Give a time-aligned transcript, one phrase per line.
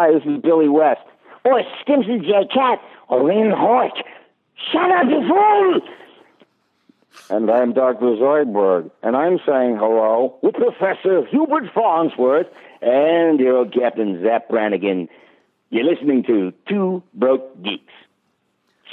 [0.00, 1.00] Hi, this is Billy West.
[1.44, 2.46] Or Stimpson J.
[2.54, 2.80] Cat.
[3.08, 3.90] Or Lynn Hort.
[4.70, 5.80] Shut up, you fool!
[7.30, 8.14] And I'm Dr.
[8.14, 12.46] Zoidberg, and I'm saying hello with Professor Hubert Farnsworth
[12.80, 15.08] and your old Captain Zapp Brannigan.
[15.70, 17.92] You're listening to Two Broke Geeks.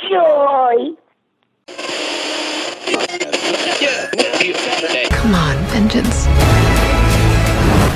[0.10, 0.96] Joy!
[5.12, 6.26] Come on, vengeance.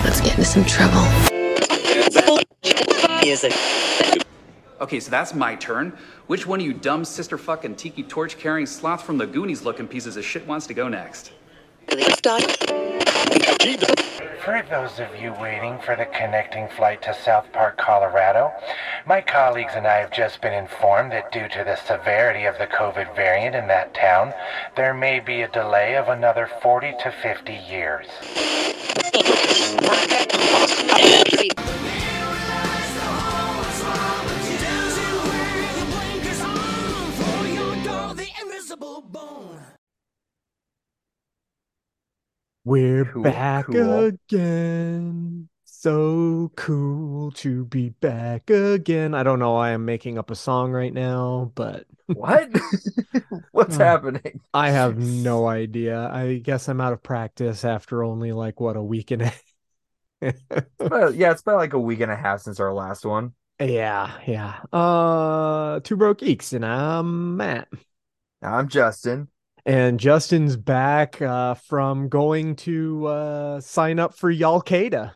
[0.06, 1.29] Let's get into some trouble.
[4.82, 5.98] Okay, so that's my turn.
[6.28, 9.88] Which one of you dumb sister fucking tiki torch carrying sloth from the Goonies looking
[9.88, 11.34] pieces of shit wants to go next?
[14.44, 18.52] For those of you waiting for the connecting flight to South Park, Colorado,
[19.06, 22.68] my colleagues and I have just been informed that due to the severity of the
[22.68, 24.34] COVID variant in that town,
[24.78, 28.08] there may be a delay of another 40 to 50 years.
[42.66, 44.12] We're Cool, back cool.
[44.30, 45.50] again.
[45.66, 49.14] So cool to be back again.
[49.14, 52.50] I don't know why I'm making up a song right now, but What?
[53.52, 53.78] What's Oh.
[53.78, 54.42] happening?
[54.54, 56.10] I have no idea.
[56.12, 59.34] I guess I'm out of practice after only like what a week and a
[60.90, 63.34] Well, yeah, it's been like a week and a half since our last one.
[63.62, 64.62] Yeah, yeah.
[64.72, 67.68] Uh, Two Broke Geeks, and I'm Matt.
[68.42, 69.30] I'm Justin.
[69.66, 75.14] And Justin's back uh from going to uh sign up for Y'allqueda.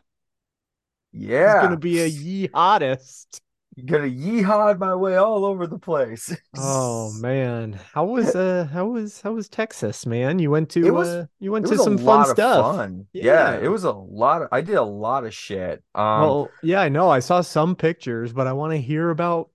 [1.12, 3.40] He's Yeah, gonna be a jihadist.
[3.84, 6.34] gonna yeehaw my way all over the place.
[6.56, 10.38] Oh man, how was uh how was how was Texas, man?
[10.38, 12.30] You went to It was- uh you went It to was a some fun lot
[12.30, 12.64] of stuff.
[12.76, 13.06] fun.
[13.12, 13.58] Yeah, Yeah.
[13.58, 15.82] it was a lot of, I did a lot of shit.
[15.94, 17.08] Um, Well, yeah, I know.
[17.10, 19.50] I saw some pictures, but I want to hear about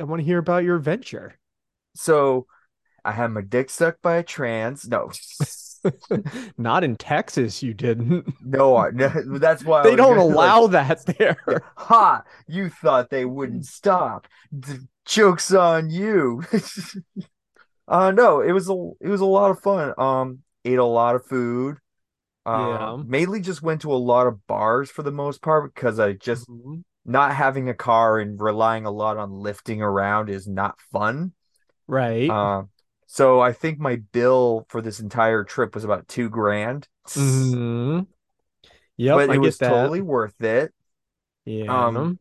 [0.00, 1.38] I want to hear about your adventure.
[1.94, 2.46] so
[3.04, 4.86] I had my dick sucked by a trans.
[4.88, 5.10] No,
[6.58, 8.32] Not in Texas, you didn't.
[8.44, 9.08] no, I- no,
[9.38, 11.62] that's why They don't gonna, like, allow that there.
[11.76, 12.22] Ha!
[12.46, 14.28] You thought they wouldn't stop.
[14.58, 14.74] D-
[15.06, 16.42] joke's on you.
[17.88, 19.94] uh no, it was a it was a lot of fun.
[19.98, 21.78] Um, ate a lot of food.
[22.46, 22.50] Uh,
[22.98, 23.02] Yeah.
[23.04, 26.48] mainly just went to a lot of bars for the most part because I just
[26.48, 26.82] Mhm.
[27.04, 31.32] not having a car and relying a lot on lifting around is not fun.
[31.86, 32.30] Right.
[32.30, 32.64] Uh,
[33.12, 36.88] so I think my bill for this entire trip was about two grand.
[37.14, 38.06] hmm
[38.96, 39.60] Yep, but I it was that.
[39.60, 40.72] totally worth it.
[41.44, 41.88] Yeah.
[41.88, 42.18] Um,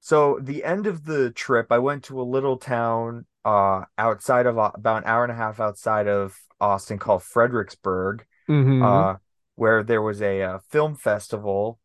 [0.00, 4.56] So the end of the trip, I went to a little town uh outside of
[4.58, 9.04] about an hour and a half outside of Austin called Fredericksburg, Mhm.
[9.04, 9.16] uh
[9.56, 11.80] where there was a, uh film festival.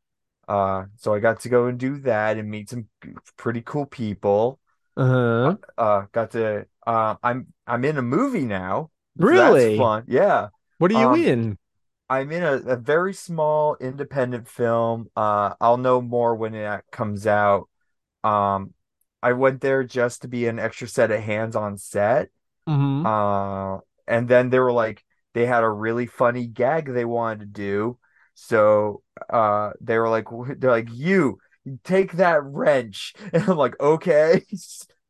[0.50, 2.90] Uh so I got to go and do that and meet some
[3.38, 4.60] pretty cool people.
[4.98, 5.58] Uh-huh.
[5.78, 8.92] Uh got to uh I'm I'm in a movie now.
[9.18, 9.64] so Really?
[9.66, 10.04] That's fun.
[10.08, 10.48] Yeah.
[10.78, 11.58] What are you Um, in?
[12.10, 15.08] I'm in a, a very small independent film.
[15.16, 17.70] Uh, I'll know more when it comes out.
[18.24, 18.74] Um,
[19.22, 22.30] I went there just to be an extra set of hands on set.
[22.68, 23.06] Mhm.
[23.06, 25.04] Uh, and then they were like,
[25.34, 27.98] they had a really funny gag they wanted to do.
[28.34, 30.26] So, uh, they were like,
[30.58, 31.40] they're like, you
[31.84, 33.14] take that wrench.
[33.34, 34.44] And I'm like, okay.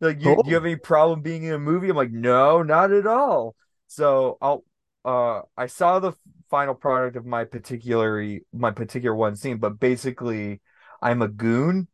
[0.02, 1.90] Like, you, do you have any problem being in a movie?
[1.90, 3.56] I'm like, no, not at all.
[3.88, 4.64] So I'll,
[5.04, 6.14] uh, I saw the
[6.50, 10.62] final product of my particular, my particular one scene, but basically,
[11.02, 11.88] I'm a goon,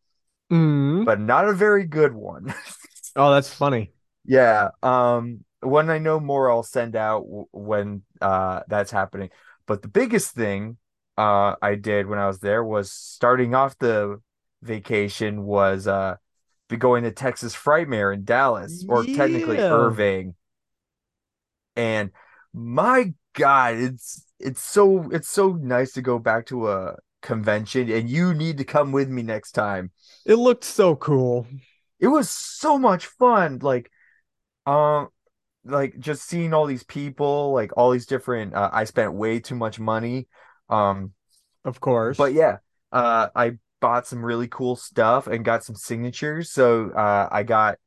[0.49, 1.05] Mhm.
[1.05, 2.53] but not a very good one.
[3.16, 3.93] Oh, that's funny.
[4.25, 4.69] Yeah.
[4.83, 9.29] Um, when I know more, I'll send out w when uh that's happening.
[9.67, 10.77] But the biggest thing
[11.17, 14.22] uh I did when I was there was starting off the
[14.61, 16.16] vacation was uh
[16.69, 19.69] be going to Texas Frightmare in Dallas, or technically Yeah.
[19.71, 20.35] Irving.
[21.75, 22.11] And
[22.53, 28.09] my God, it's it's so it's so nice to go back to a convention, and
[28.09, 29.91] you need to come with me next time
[30.25, 31.47] It looked so cool.
[31.99, 33.90] it was so much fun like
[34.66, 35.09] um
[35.66, 39.55] like just seeing all these people like all these different uh, I spent way too
[39.55, 40.28] much money
[40.69, 41.13] um
[41.63, 42.17] Of course.
[42.17, 42.57] but yeah
[42.91, 47.77] uh I bought some really cool stuff and got some signatures so uh I got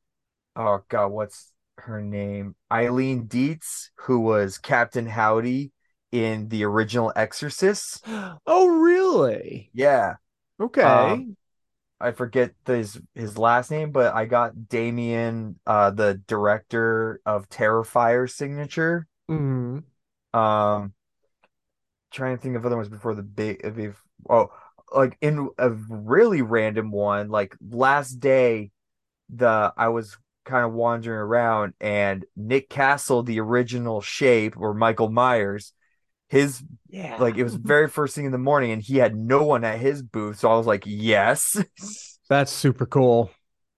[0.55, 5.71] oh god what's her name Eileen Dietz who was Captain Howdy
[6.11, 8.03] in the original Exorcist
[8.47, 9.71] Oh, really?
[9.73, 10.15] yeah
[10.59, 10.83] Okay.
[10.83, 11.37] Um,
[11.99, 18.29] I forget his his last name, but I got Damien, uh, the director of Terrifier
[18.29, 19.07] signature.
[19.29, 19.83] Mhm.
[20.33, 20.93] Um,
[22.11, 23.61] trying to think of other ones before the big.
[24.29, 24.47] Oh,
[24.93, 28.71] like in a really random one, like last day,
[29.29, 35.09] the I was kind of wandering around and Nick Castle, the original shape, or Michael
[35.09, 35.73] Myers,
[36.29, 37.19] his Yeah.
[37.19, 39.79] like it was very first thing in the morning and he had no one at
[39.79, 40.39] his booth.
[40.39, 41.57] So I was like, yes.
[42.29, 43.31] That's super cool.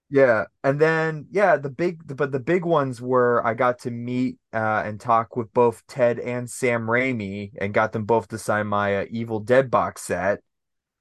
[0.09, 4.39] Yeah, and then yeah, the big but the big ones were I got to meet
[4.53, 8.67] uh, and talk with both Ted and Sam Raimi and got them both to sign
[8.67, 10.41] my uh, Evil Dead box set.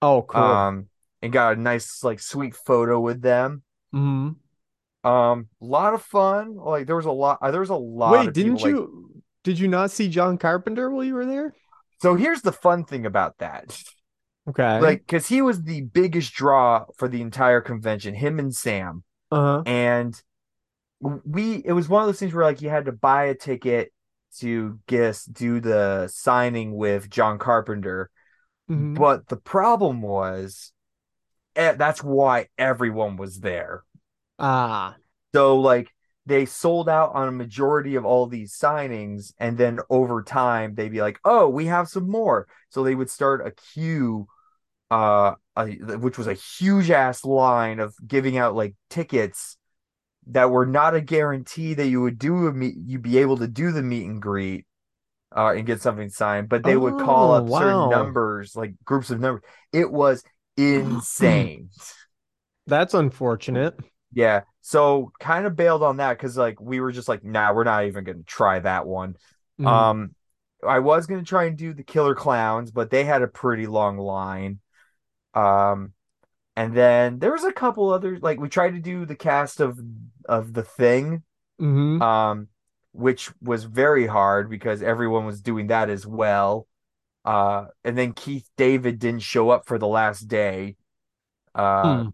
[0.03, 0.41] Oh, cool.
[0.43, 0.87] Um,
[1.23, 3.63] and got a nice like sweet photo with them.
[3.93, 4.31] hmm
[5.05, 6.57] Um, a lot of fun.
[6.57, 7.39] Like there was a lot.
[7.51, 8.13] There was a lot.
[8.13, 9.23] Wait, of didn't people, like- you?
[9.43, 11.55] Did you not see John Carpenter while you were there?
[12.03, 13.79] so here's the fun thing about that.
[14.49, 14.81] Okay.
[14.81, 18.15] Like, because he was the biggest draw for the entire convention.
[18.15, 19.05] Him and Sam.
[19.31, 19.63] uh-huh.
[19.67, 20.21] and
[21.01, 23.93] we it was one of those things where like you had to buy a ticket
[24.39, 28.11] to guess do the signing with John Carpenter
[28.71, 28.95] Mhm.
[28.97, 30.73] but the problem was
[31.55, 33.85] that's why everyone was there
[34.39, 34.97] Ah.
[35.35, 35.89] so like
[36.27, 40.91] they sold out on a majority of all these signings and then over time they'd
[40.93, 44.27] be like oh we have some more so they would start a queue
[44.91, 45.67] uh a,
[45.99, 49.57] which was a huge ass line of giving out like tickets
[50.29, 53.49] that were not a guarantee that you would do a meet you'd be able to
[53.49, 54.67] do the meet and greet
[55.37, 57.51] uh and get something signed but they would call Oh, up wow.
[57.51, 59.43] certain numbers like groups of numbers
[59.73, 60.25] it was
[60.57, 61.71] insane
[62.67, 63.79] That's unfortunate.
[64.13, 64.43] yeah.
[64.63, 67.85] So kind of bailed on that because like we were just like, nah, we're not
[67.87, 69.17] even gonna try that one.
[69.59, 69.91] Mhm.
[69.91, 70.15] Um
[70.67, 73.99] I was gonna try and do the killer clowns, but they had a pretty long
[73.99, 74.61] line.
[75.35, 75.93] Um
[76.57, 79.81] and then there was a couple other like we tried to do the cast of
[80.27, 81.23] of the thing,
[81.59, 82.01] Mhm.
[82.01, 82.49] um,
[82.93, 86.67] which was very hard because everyone was doing that as well.
[87.25, 90.77] Uh and then Keith David didn't show up for the last day.
[91.55, 92.11] Uh Hmm.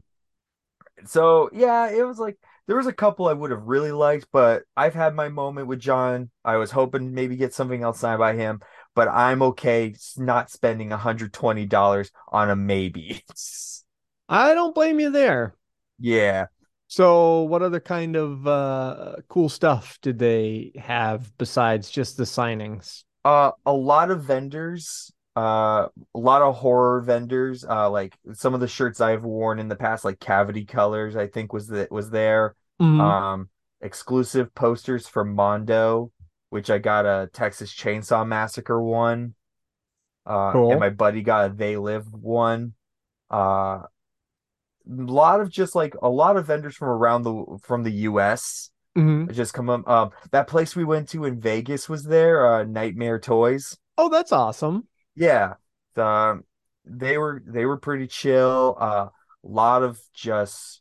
[1.06, 2.36] so yeah, it was like
[2.66, 5.78] there was a couple I would have really liked, but I've had my moment with
[5.80, 6.30] John.
[6.44, 8.60] I was hoping maybe get something else signed by him,
[8.94, 13.22] but I'm okay not spending $120 on a maybe.
[14.28, 15.56] I don't blame you there.
[15.98, 16.46] yeah.
[16.88, 23.02] So, what other kind of uh, cool stuff did they have besides just the signings?
[23.24, 28.60] Uh a lot of vendors, uh a lot of horror vendors, uh like some of
[28.60, 32.08] the shirts I've worn in the past like Cavity Colors I think was that was
[32.10, 32.54] there.
[32.80, 33.00] Mhm.
[33.00, 33.48] Um
[33.80, 36.12] exclusive posters from Mondo,
[36.50, 39.34] which I got a Texas Chainsaw Massacre one.
[40.24, 40.70] Uh Cool.
[40.70, 42.74] and my buddy got a They Live one.
[43.28, 43.82] Uh
[44.88, 49.30] lot of just like a lot of vendors from around the from the US Mhm.
[49.32, 49.86] just come up.
[49.88, 53.76] Um that place we went to in Vegas was there, uh Nightmare Toys.
[53.98, 54.86] Oh, that's awesome.
[55.14, 55.54] Yeah.
[55.96, 56.44] Um
[56.84, 58.76] they were they were pretty chill.
[58.78, 59.08] Uh
[59.44, 60.80] a lot of just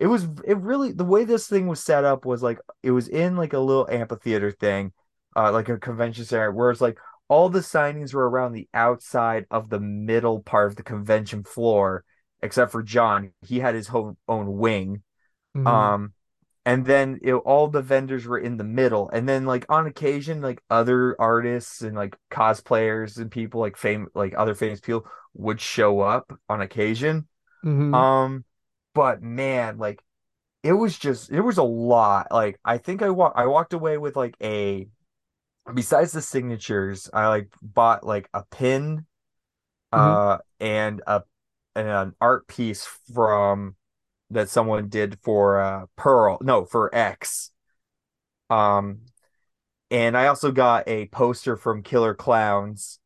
[0.00, 3.08] it was it really the way this thing was set up was like it was
[3.08, 4.92] in like a little amphitheater thing,
[5.36, 6.98] uh like a convention center where it's like
[7.28, 12.04] all the signings were around the outside of the middle part of the convention floor,
[12.42, 13.32] except for John.
[13.42, 15.02] He had his own own wing.
[15.56, 15.66] Mhm.
[15.66, 16.12] Um,
[16.66, 20.42] and then it, all the vendors were in the middle, and then like on occasion,
[20.42, 25.60] like other artists and like cosplayers and people like fame, like other famous people would
[25.60, 27.26] show up on occasion.
[27.64, 27.94] Mhm.
[27.94, 28.44] Um,
[28.94, 30.02] but man, like
[30.62, 32.28] it was just it was a lot.
[32.30, 34.88] Like I think I walked I walked away with like a
[35.74, 39.06] besides the signatures, I like bought like a pin,
[39.92, 41.22] uh, and a
[41.76, 43.76] an art piece from
[44.30, 47.50] that someone did for uh Pearl, no, for X.
[48.50, 49.00] Um,
[49.90, 53.00] and I also got a poster from Killer Clowns.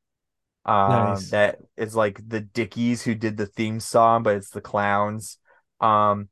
[0.66, 1.31] Um, Nice.
[1.31, 5.38] that is like the Dickies who did the theme song, but it's the clowns.
[5.81, 6.28] Um,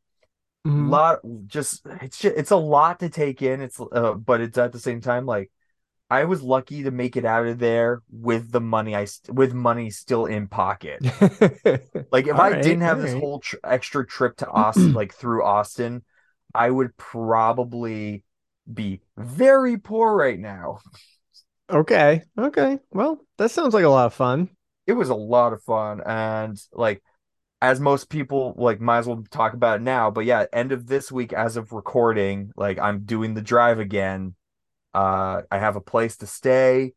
[0.65, 0.91] Mhm.
[0.91, 3.61] lot just it's just, it's a lot to take in.
[3.63, 5.51] It's uh, but it's at the same time like
[6.11, 9.55] I was lucky to make it out of there with the money I st- with
[9.55, 11.05] money still in pocket.
[12.13, 13.21] Like if All I right, didn't have this right.
[13.21, 16.03] whole tr extra trip to Austin, like through Austin,
[16.55, 18.25] I would probably
[18.73, 20.79] be very poor right now.
[21.69, 22.23] Okay.
[22.39, 22.79] Okay.
[22.91, 24.51] Well, that sounds like a lot of fun.
[24.87, 27.03] It was a lot of fun, and like
[27.63, 30.11] as most people like might as well talk about it now.
[30.11, 34.35] But yeah, end of this week, as of recording, like I'm doing the drive again.
[34.95, 36.95] Uh, I have a place to stay.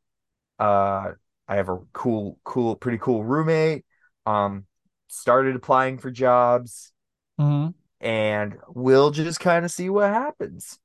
[0.59, 1.11] Uh,
[1.47, 3.85] I have a cool, cool, pretty cool roommate.
[4.25, 4.65] Um,
[5.07, 6.91] started applying for jobs.
[7.39, 7.73] Mhm.
[7.99, 10.77] and we'll just kind of see what happens.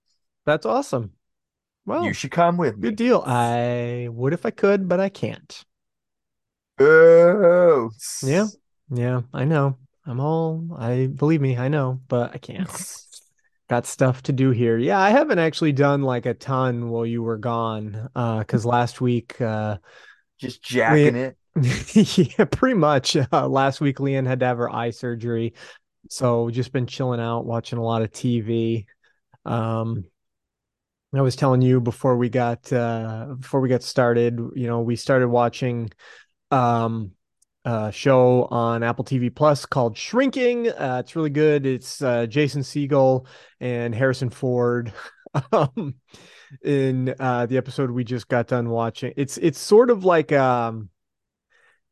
[0.46, 1.12] That's awesome.
[1.84, 2.82] Well, you should come with me.
[2.82, 3.22] good deal.
[3.26, 5.64] I would if I could, but I can't.
[6.78, 7.90] Oh,
[8.22, 8.46] Yeah.
[8.90, 9.76] Yeah, I know.
[10.06, 12.68] I'm all I believe me, I know, but I can't.
[13.68, 14.78] Got stuff to do here.
[14.78, 18.08] Yeah, I haven't actually done like a ton while you were gone.
[18.14, 19.76] Uh, because last week, uh,
[20.38, 21.36] Just jacking it.
[22.38, 23.16] yeah, pretty much.
[23.32, 25.54] Uh, last week, Leanne had to have her eye surgery,
[26.08, 28.86] so just been chilling out, watching a lot of TV.
[29.44, 30.04] Um,
[31.14, 34.96] I was telling you before we got uh before we got started, you know, we
[34.96, 35.90] started watching
[36.50, 37.12] um
[37.68, 40.70] a show on Apple TV Plus called Shrinking.
[40.70, 41.66] Uh, it's really good.
[41.66, 43.26] It's uh, Jason Segel
[43.60, 44.92] and Harrison Ford.
[45.52, 45.94] um,
[46.64, 50.88] in uh, the episode we just got done watching, it's it's sort of like um,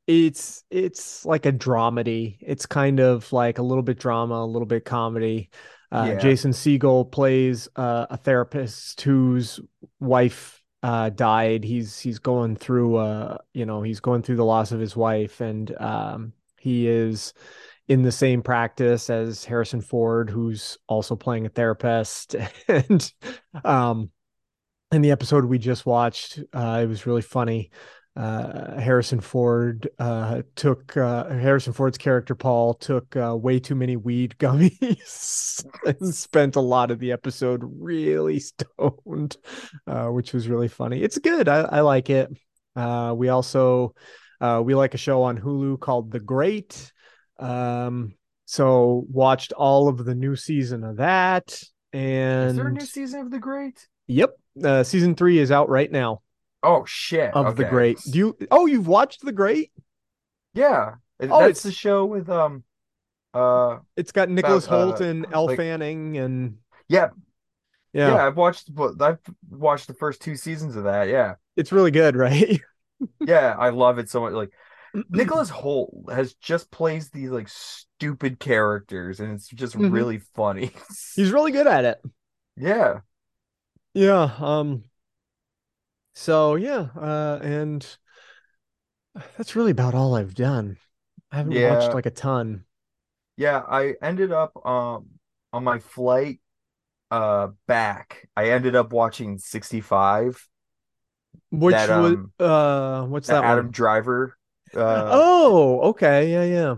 [0.07, 2.39] it's it's like a dramedy.
[2.41, 5.51] It's kind of like a little bit drama, a little bit comedy.
[5.93, 6.19] Uh, Yeah.
[6.19, 9.61] Jason Segel plays uh, a therapist whose
[10.01, 11.65] wife uh, died.
[11.65, 15.41] He's he's going through uh you know he's going through the loss of his wife,
[15.41, 17.33] and um, he is
[17.89, 22.35] in the same practice as Harrison Ford, who's also playing a therapist.
[22.69, 23.13] and
[23.65, 24.11] um,
[24.93, 27.71] in the episode we just watched, uh, it was really funny.
[28.17, 33.97] Uh, Harrison Ford uh, took uh, Harrison Ford's character Paul took uh, way too many
[33.97, 39.37] weed gummies and spent a lot of the episode really stoned,
[39.87, 41.03] uh, which was really funny.
[41.03, 41.47] It's good.
[41.47, 42.31] I, I like it.
[42.75, 43.95] Uh, we also
[44.41, 46.93] uh, we like a show on Hulu called The Great.
[47.39, 48.15] Um,
[48.47, 51.63] so watched all of the new season of that.
[51.93, 53.87] And Is there a new season of The Great?
[54.07, 56.23] yep, uh, season three is out right now
[56.67, 57.33] Oh shit.
[57.35, 57.65] of The.
[57.65, 58.01] Great.
[58.11, 58.39] Do you?
[58.51, 59.71] Oh, you've watched The Great?
[60.55, 60.95] Yeah.
[61.21, 62.65] Oh, That's it's- the show with um
[63.35, 66.59] uh It's got Nicholas uh, Hoult and Elle like- Fanning, and
[66.89, 67.09] yeah,
[67.93, 69.19] yeah, yeah, I've watched but I've
[69.51, 71.09] watched the first two seasons of that.
[71.09, 71.35] Yeah.
[71.57, 72.61] it's really good, right?
[73.21, 74.33] Yeah, I love it so much.
[74.33, 74.53] Like
[75.11, 79.93] Nicholas Hoult has just plays these like stupid characters and it's just Mhm.
[79.93, 80.71] really funny.
[81.15, 82.01] He's really good at it.
[82.57, 83.01] yeah.
[83.93, 84.31] Yeah.
[84.39, 84.85] Um.
[86.17, 87.97] So yeah, uh, and
[89.37, 90.79] that's really about all I've done.
[91.33, 91.61] I haven't Yeah.
[91.61, 92.65] watched like a ton.
[93.37, 95.09] Yeah, I ended up um
[95.53, 96.41] on my flight
[97.13, 98.29] uh back.
[98.37, 100.49] I ended up watching 65.
[101.51, 103.73] Which That, was um, uh, what's the that Adam one?
[103.73, 104.37] Driver.
[104.75, 106.77] Uh Oh, okay, yeah, yeah.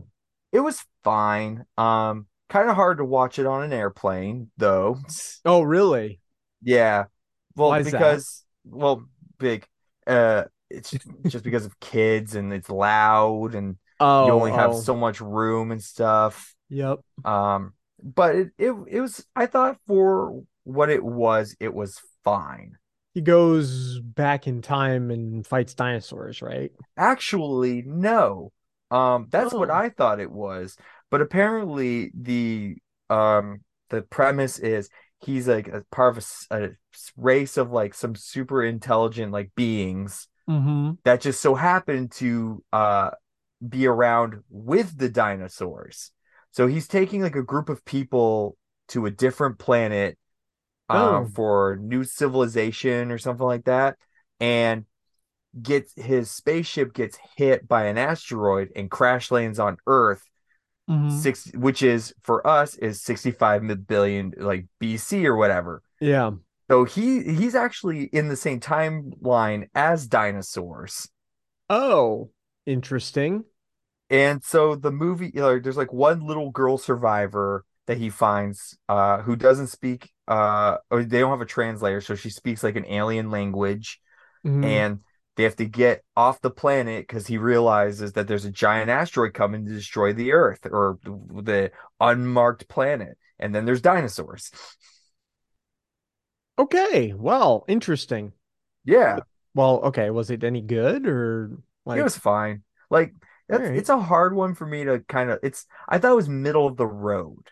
[0.52, 1.64] it was fine.
[1.76, 4.98] Um kind of hard to watch it on an airplane though.
[5.44, 6.20] Oh, really?
[6.62, 7.04] Yeah.
[7.56, 8.22] Well, Why is that?
[8.22, 9.66] because well, big
[10.06, 10.94] uh it's
[11.28, 15.20] just because of kids and it's loud and Oh, you only have oh, so much
[15.20, 16.54] room and stuff.
[16.68, 17.00] Yep.
[17.24, 22.76] Um but it, it it was I thought for what it was, it was fine.
[23.14, 26.70] He goes back in time and fights dinosaurs, right?
[26.96, 28.52] Actually, no.
[28.90, 29.74] Um, that's what Oh.
[29.74, 30.76] I thought it was.
[31.10, 32.76] But apparently the
[33.10, 36.70] um the premise is he's like a part of a
[37.16, 40.92] race of like some super intelligent like beings Mm-hmm.
[41.04, 43.10] that just so happen to uh
[43.66, 46.12] be around with the dinosaurs.
[46.52, 48.56] So he's taking like a group of people
[48.88, 50.18] to a different planet
[50.90, 51.16] Oh.
[51.16, 53.96] um for new civilization or something like that
[54.40, 54.84] and
[55.60, 60.22] gets his spaceship gets hit by an asteroid and crash lands on Earth
[60.88, 61.18] Mm-hmm.
[61.18, 65.82] six which is for us is 65 billion like BC or whatever.
[66.00, 66.30] Yeah.
[66.70, 71.08] So he he's actually in the same timeline as dinosaurs.
[71.68, 72.30] Oh,
[72.66, 73.44] interesting.
[74.10, 79.22] And so the movie, know, there's like one little girl survivor that he finds uh
[79.22, 82.86] who doesn't speak uh or they don't have a translator, so she speaks like an
[82.86, 84.00] alien language
[84.46, 84.64] Mhm.
[84.64, 85.00] and
[85.38, 89.34] they have to get off the planet because he realizes that there's a giant asteroid
[89.34, 93.16] coming to destroy the Earth or the unmarked planet.
[93.38, 94.50] And then there's dinosaurs.
[96.58, 97.12] Okay.
[97.14, 98.32] Well, interesting.
[98.84, 99.20] Yeah,
[99.54, 100.10] Well, okay.
[100.10, 102.00] Was it any good or like?
[102.00, 102.62] it was fine.
[102.90, 103.14] Like
[103.50, 103.78] Alright.
[103.78, 106.66] it's a hard one for me to kind of it's I thought it was middle
[106.66, 107.50] of the road.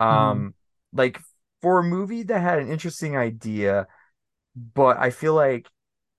[0.00, 0.54] Um
[0.92, 1.20] like
[1.62, 3.86] for a movie that had an interesting idea,
[4.56, 5.68] but I feel like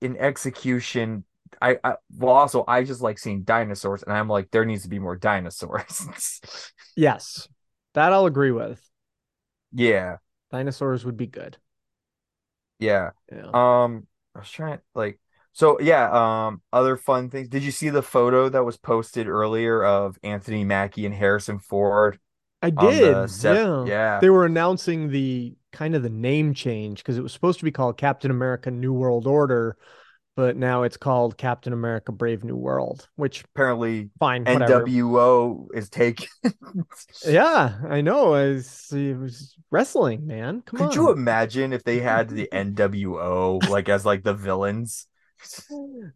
[0.01, 1.23] in execution
[1.61, 4.89] I, I well also I just like seeing dinosaurs and I'm like there needs to
[4.89, 6.41] be more dinosaurs.
[6.95, 7.47] Yes,
[7.93, 8.89] that I'll agree with.
[9.71, 10.17] yeah.
[10.49, 11.57] Dinosaurs would be good.
[12.79, 13.11] Yeah.
[13.31, 13.47] Yeah.
[13.53, 15.19] Um I was trying like
[15.53, 17.47] so yeah, um other fun things.
[17.47, 22.19] Did you see the photo that was posted earlier of Anthony Mackie and Harrison Ford
[22.61, 23.29] I did.
[23.43, 23.85] Yeah.
[23.85, 24.19] Yeah.
[24.19, 27.71] They were announcing the kind of the name change because it was supposed to be
[27.71, 29.77] called Captain America New World Order,
[30.35, 34.85] but now it's called Captain America: Brave New World, which Apparently, fine, whatever.
[34.85, 36.27] NWO is taken.
[37.25, 38.35] Yeah, I know.
[38.35, 40.61] It's, it was wrestling, man.
[40.61, 40.93] Come Could on.
[40.93, 45.07] you imagine if they had the NWO like as like the villains?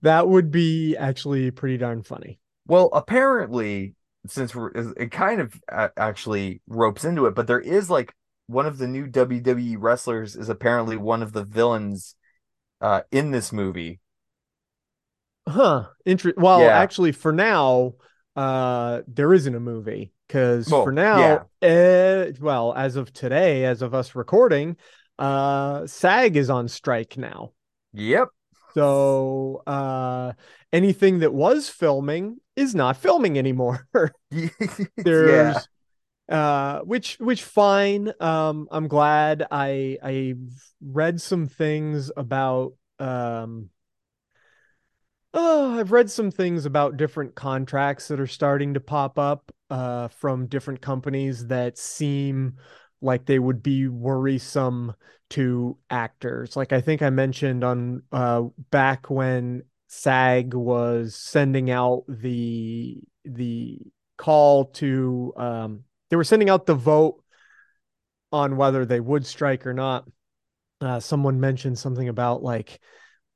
[0.02, 2.40] That would be actually pretty darn funny.
[2.68, 3.96] Well, apparently,
[4.28, 5.60] since we're it kind of
[5.98, 8.14] actually ropes into it, but there is like
[8.50, 12.16] one of the new WWE wrestlers is apparently one of the villains
[12.82, 14.00] uh in this movie.
[15.48, 15.88] Huh.
[16.06, 16.80] Inter- well, Yeah.
[16.80, 17.96] actually, for now,
[18.36, 23.82] uh, there isn't a movie because Well, for now, eh, well, as of today, as
[23.82, 24.78] of us recording,
[25.18, 27.54] uh, SAG is on strike now.
[27.94, 28.30] Yep.
[28.76, 30.34] So, uh,
[30.72, 33.88] anything that was filming is not filming anymore.
[34.32, 35.62] yeah.
[36.30, 38.14] Uh which which fine.
[38.20, 40.36] Um i'm glad i i
[40.82, 43.70] read some things about um
[45.34, 50.08] oh i've read some things about different contracts that are starting to pop up uh
[50.10, 52.58] from different companies that seem
[53.02, 54.94] like they would be worrisome
[55.30, 56.56] to actors.
[56.56, 63.80] Like i think i mentioned on uh back when sag was sending out the the
[64.18, 67.24] call to um they were sending out the vote
[68.32, 70.08] on whether they would strike or not.
[70.82, 72.80] Uh, someone mentioned something about like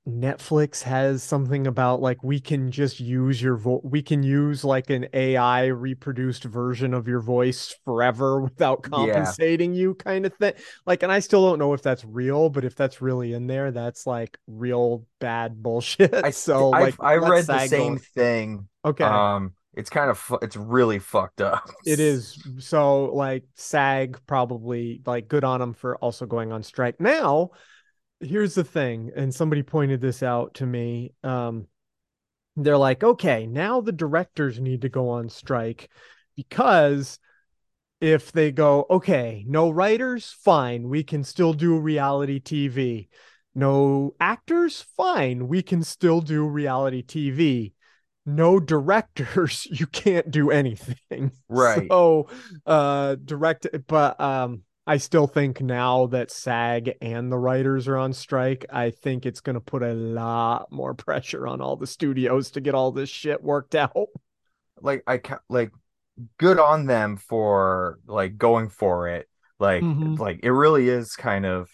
[0.08, 3.82] Netflix has something about like we can just use your voice.
[3.84, 8.90] We can use like an AI reproduced version of your voice forever without Yeah.
[8.90, 10.54] compensating you, kind of thing.
[10.86, 13.72] Like, and I still don't know if that's real, but if that's really in there,
[13.72, 16.14] that's like real bad bullshit.
[16.14, 18.68] I so I like, I read the same go- thing.
[18.86, 19.04] Okay.
[19.06, 21.70] Um it's kind of fu- it's really fucked up.
[21.86, 27.00] It is so like SAG probably like good on them for also going on strike.
[27.00, 27.52] Now,
[28.20, 31.14] here's the thing, and somebody pointed this out to me.
[31.24, 31.68] Um,
[32.56, 35.90] they're like, okay, now the directors need to go on strike
[36.36, 37.20] because
[38.00, 43.08] if they go, okay, no writers, fine, we can still do reality TV.
[43.56, 47.74] No actors, fine, we can still do reality TV.
[48.26, 51.32] No directors, you can't do anything.
[51.50, 51.88] Right.
[51.90, 52.30] So,
[52.66, 58.14] uh, direct, but um, I still think now that SAG and the writers are on
[58.14, 62.52] strike, I think it's going to put a lot more pressure on all the studios
[62.52, 64.08] to get all this shit worked out.
[64.82, 65.72] like I like
[66.38, 69.28] good on them for like going for it.
[69.60, 70.20] Like Mhm.
[70.20, 71.70] like it really is kind of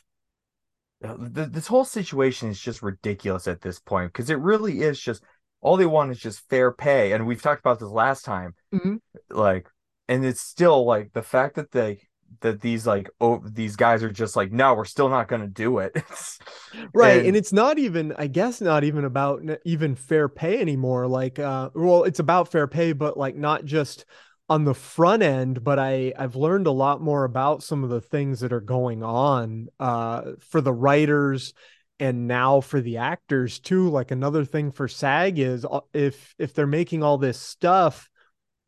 [1.03, 5.23] uh, this whole situation is just ridiculous at this point because it really is just
[5.61, 8.99] all they want is just fair pay and we've talked about this last time Mhm.
[9.29, 9.67] like
[10.07, 11.99] and it's still like the fact that they
[12.41, 15.47] that these like oh these guys are just like no we're still not going to
[15.47, 15.91] do it
[16.93, 21.07] right and, And- it's not even i guess not even about even fair pay anymore
[21.07, 24.05] like uh well it's about fair pay but like not just
[24.47, 28.01] on the front end but i i've learned a lot more about some of the
[28.01, 31.53] things that are going on uh for the writers
[31.99, 36.53] and now for the actors too like another thing for sag is uh, if if
[36.53, 38.09] they're making all this stuff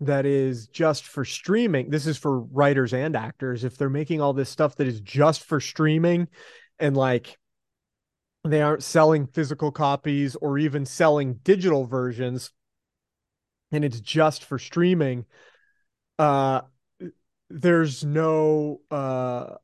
[0.01, 4.33] that is just for streaming this is for writers and actors if they're making all
[4.33, 6.27] this stuff that is just for streaming
[6.79, 7.37] and like
[8.43, 12.51] they aren't selling physical copies or even selling digital versions
[13.71, 15.25] and it's just for streaming
[16.19, 16.61] uh
[17.49, 19.55] there's no uh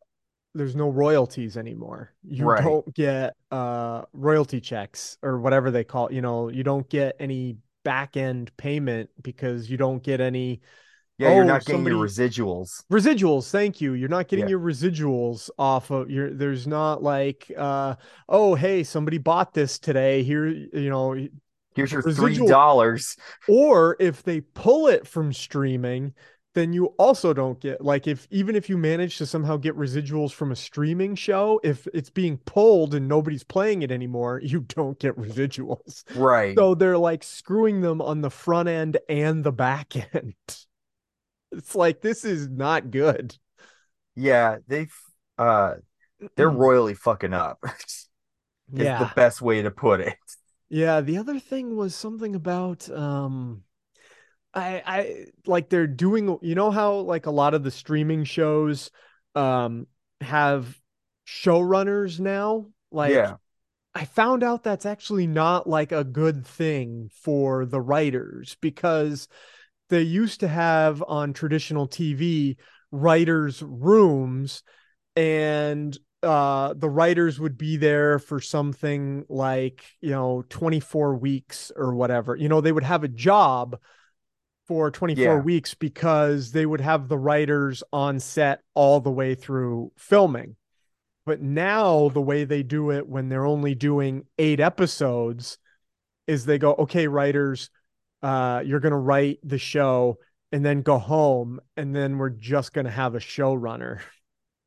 [0.58, 2.14] there's no royalties anymore.
[2.24, 2.64] You Right.
[2.64, 7.58] don't get uh royalty checks or whatever they call you know you don't get any
[7.84, 10.60] back end payment because you don't get any
[11.18, 12.84] yeah you're Oh, not getting your residuals.
[12.92, 13.94] Residuals thank you.
[13.94, 14.52] You're not getting Yeah.
[14.52, 17.96] your residuals off of your there's not like uh
[18.28, 20.24] oh hey somebody bought this today.
[20.24, 21.14] Here you know
[21.76, 23.16] here's your Residual- three dollars.
[23.48, 26.14] Or if they pull it from streaming
[26.58, 30.32] then you also don't get like if even if you manage to somehow get residuals
[30.32, 35.00] from a streaming show if it's being pulled and nobody's playing it anymore you don't
[35.00, 36.04] get residuals.
[36.16, 36.58] Right.
[36.58, 40.34] So they're like screwing them on the front end and the back end.
[41.50, 43.34] It's like this is not good.
[44.16, 44.94] Yeah, they've
[45.38, 45.76] uh
[46.36, 47.64] they're royally fucking up.
[47.64, 48.10] is
[48.70, 49.00] yeah.
[49.00, 50.18] the best way to put it.
[50.68, 53.64] Yeah, the other thing was something about um
[54.54, 58.92] I I like they're doing you know how like a lot of the streaming shows
[59.36, 59.88] um
[60.22, 60.80] have
[61.28, 62.68] showrunners now?
[62.92, 63.36] Like yeah.
[63.94, 69.28] I found out that's actually not like a good thing for the writers because
[69.90, 72.58] they used to have on traditional TV
[72.92, 74.64] writers' rooms
[75.16, 81.94] and uh the writers would be there for something like you know 24 weeks or
[81.94, 83.78] whatever you know they would have a job
[84.68, 85.40] for 24 Yeah.
[85.42, 90.56] weeks because they would have the writers on set all the way through filming
[91.26, 95.58] but now the way they do it when they're only doing eight episodes
[96.26, 97.70] is they go okay writers
[98.24, 100.18] uh you're going to write the show
[100.52, 104.00] and then go home and then we're just going to have a showrunner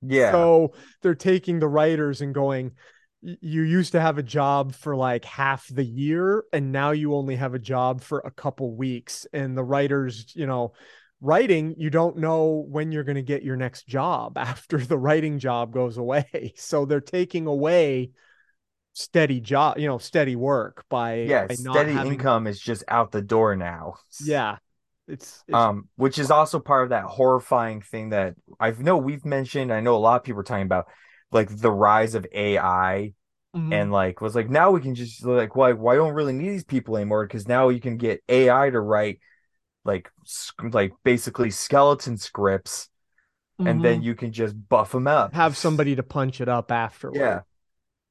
[0.02, 0.32] Yeah.
[0.32, 2.72] so they're taking the writers and going, "Y-
[3.22, 7.36] you used to have a job for like half the year, and now you only
[7.36, 9.26] have a job for a couple weeks.
[9.32, 10.72] And the writers, you know,
[11.20, 15.38] writing, you don't know when you're going to get your next job after the writing
[15.38, 16.54] job goes away.
[16.56, 18.10] So they're taking away
[18.92, 22.84] steady job, you know, steady work by, yeah, by not steady having- income is just
[22.88, 23.94] out the door now.
[24.22, 24.56] Yeah.
[25.08, 29.24] It's, it's um which is also part of that horrifying thing that i know we've
[29.24, 30.86] mentioned i know a lot of people are talking about
[31.32, 33.12] like the rise of ai
[33.54, 33.72] mhm.
[33.72, 36.64] and like was like now we can just like why why don't really need these
[36.64, 39.20] people anymore because now you can get ai to write
[39.84, 42.88] like sc- like basically skeleton scripts
[43.58, 44.04] and then Mhm.
[44.04, 47.18] you can just buff them up have somebody to punch it up afterward.
[47.18, 47.40] yeah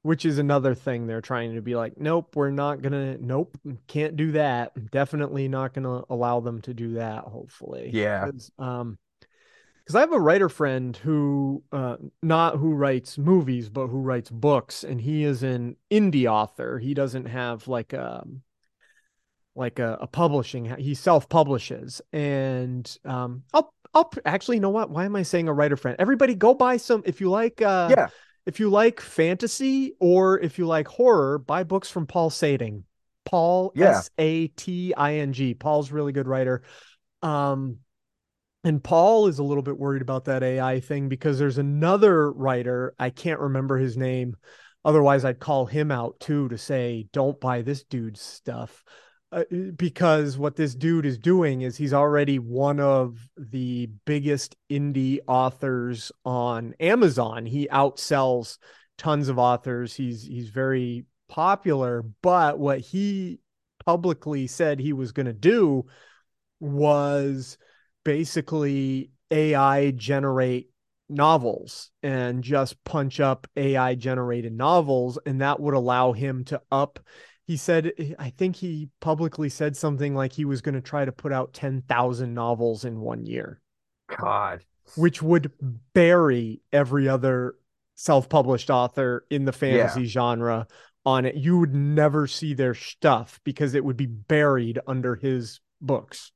[0.02, 4.16] which is another thing they're trying to be like nope we're not gonna nope can't
[4.16, 8.98] do that definitely not gonna allow them to do that hopefully yeah um
[9.90, 14.30] because i have a writer friend who uh not who writes movies but who writes
[14.30, 18.24] books and he is an indie author he doesn't have like a
[19.56, 25.06] like a, a publishing he self-publishes and um i'll i'll actually you know what why
[25.06, 28.10] am i saying a writer friend everybody go buy some if you like uh yeah
[28.46, 32.84] if you like fantasy or if you like horror, buy books from Paul Sating.
[33.24, 34.00] Paul Yeah.
[34.00, 35.54] S A T I N G.
[35.54, 36.64] Paul's really good writer.
[37.22, 37.78] Um
[38.64, 42.94] and Paul is a little bit worried about that AI thing because there's another writer,
[43.00, 44.36] I can't remember his name.
[44.84, 48.84] Otherwise, I'd call him out too to say, don't buy this dude's stuff.
[49.32, 49.44] Uh,
[49.76, 56.12] because what this dude is doing is he's already one of the biggest indie authors
[56.26, 57.46] on Amazon.
[57.46, 58.58] He outsells
[58.98, 59.94] tons of authors.
[59.94, 63.40] He's he's very popular, but what he
[63.86, 65.86] publicly said he was going to do
[66.60, 67.60] was
[68.04, 70.70] basically AI generate
[71.08, 77.00] novels and just punch up AI generated novels and that would allow him to up
[77.50, 81.12] he said I think he publicly said something like he was going to try to
[81.12, 83.60] put out 10,000 novels in one year.
[84.16, 84.64] God.
[84.96, 85.52] Which would
[85.96, 87.56] bury every other
[87.96, 90.68] self-published author in the fantasy genre
[91.08, 91.34] on it.
[91.38, 96.32] You would never see their stuff because it would be buried under his books,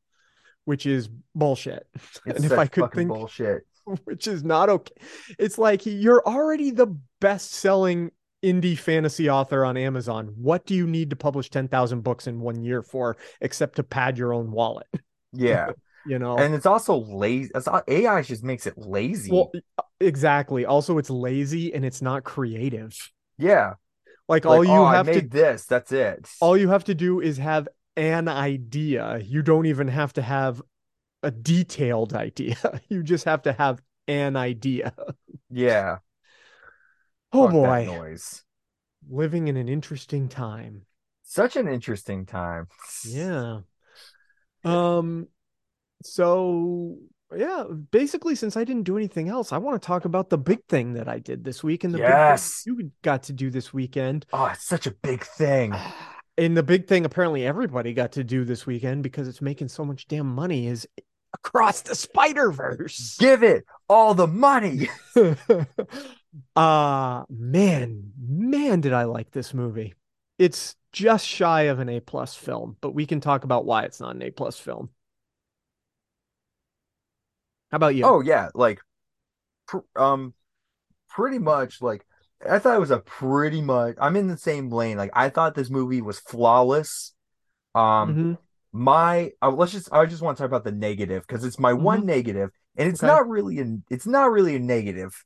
[0.65, 1.87] which is bullshit.
[1.95, 3.63] it's and if I could think, bullshit
[4.05, 4.93] which is not okay,
[5.39, 6.87] it's like you're already the
[7.19, 8.11] best-selling
[8.43, 10.33] indie fantasy author on Amazon.
[10.35, 14.17] What do you need to publish 10,000 books in one year for except to pad
[14.17, 14.87] your own wallet?
[15.33, 15.71] yeah
[16.05, 16.37] You know?
[16.37, 17.49] and it's also lazy
[17.87, 19.51] ai just makes it lazy Well,
[19.99, 20.65] exactly.
[20.65, 22.95] Also, it's lazy and it's not creative.
[23.37, 23.73] yeah
[24.27, 26.93] Like, Like, all you oh, have made to this that's it all you have to
[26.93, 29.19] do is have an idea.
[29.19, 30.61] You don't even have to have
[31.23, 32.57] a detailed idea.
[32.89, 34.93] You just have to have an idea.
[35.49, 35.99] yeah
[37.33, 38.43] Oh Fuck boy, noise
[39.07, 40.85] living in an interesting time.
[41.23, 42.67] such an interesting time
[43.03, 43.61] Yeah.
[44.63, 45.27] Um
[46.03, 46.97] so
[47.35, 50.65] yeah, basically since I didn't do anything else, I want to talk about the big
[50.69, 52.65] thing that I did this week and the Yes.
[52.65, 54.25] big thing you got to do this weekend.
[54.31, 55.73] oh it's such a big thing
[56.37, 59.85] And the big thing apparently everybody got to do this weekend because it's making so
[59.85, 60.87] much damn money is
[61.33, 63.17] across the Spider-Verse.
[63.19, 64.87] give it all the money
[66.55, 69.93] uh man, man did I like this movie.
[70.39, 73.99] It's just shy of an A plus film, but we can talk about why it's
[73.99, 74.89] not an A plus film.
[77.71, 78.05] How about you?
[78.05, 78.79] oh yeah like
[79.67, 80.33] pr- um
[81.09, 82.05] pretty much like
[82.49, 85.55] i thought it was a pretty much i'm in the same lane like i thought
[85.55, 87.13] this movie was flawless
[87.75, 88.37] um Mhm.
[88.73, 91.73] my uh, let's just i just want to talk about the negative because it's my
[91.73, 93.07] one negative and it's Mm-hmm.
[93.07, 93.19] Okay.
[93.19, 95.25] not really an it's not really a negative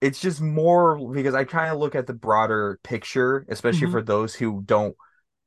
[0.00, 3.88] it's just more because i kind of look at the broader picture especially Mhm.
[3.88, 4.96] for those who don't